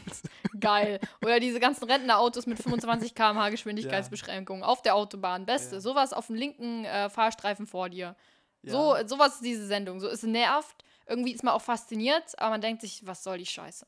[0.60, 1.00] Geil.
[1.24, 5.48] Oder diese ganzen Rentnerautos mit 25 km/h Geschwindigkeitsbeschränkung auf der Autobahn.
[5.48, 5.76] Beste.
[5.78, 5.82] Ja.
[5.82, 8.16] Sowas auf dem linken äh, Fahrstreifen vor dir.
[8.62, 8.72] Ja.
[8.72, 10.00] So, sowas ist diese Sendung.
[10.00, 10.86] So, es nervt.
[11.08, 13.88] Irgendwie ist man auch fasziniert, aber man denkt sich, was soll die Scheiße?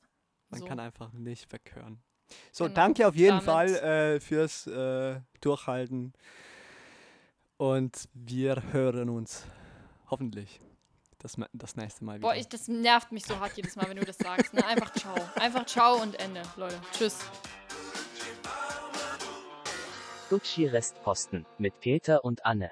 [0.50, 0.66] Man so.
[0.66, 2.02] kann einfach nicht weghören.
[2.52, 2.76] So, Genau.
[2.76, 3.70] danke auf jeden Damit- Fall
[4.16, 6.14] äh, fürs äh, Durchhalten.
[7.58, 9.46] Und wir hören uns
[10.10, 10.60] hoffentlich
[11.26, 12.28] das, das nächste Mal wieder.
[12.28, 14.54] Boah, ich, das nervt mich so hart jedes Mal, wenn du das sagst.
[14.54, 14.66] Ne?
[14.66, 15.16] Einfach ciao.
[15.36, 16.80] Einfach ciao und Ende, Leute.
[16.92, 17.20] Tschüss.
[20.30, 22.72] Gucci Restposten mit Peter und Anne.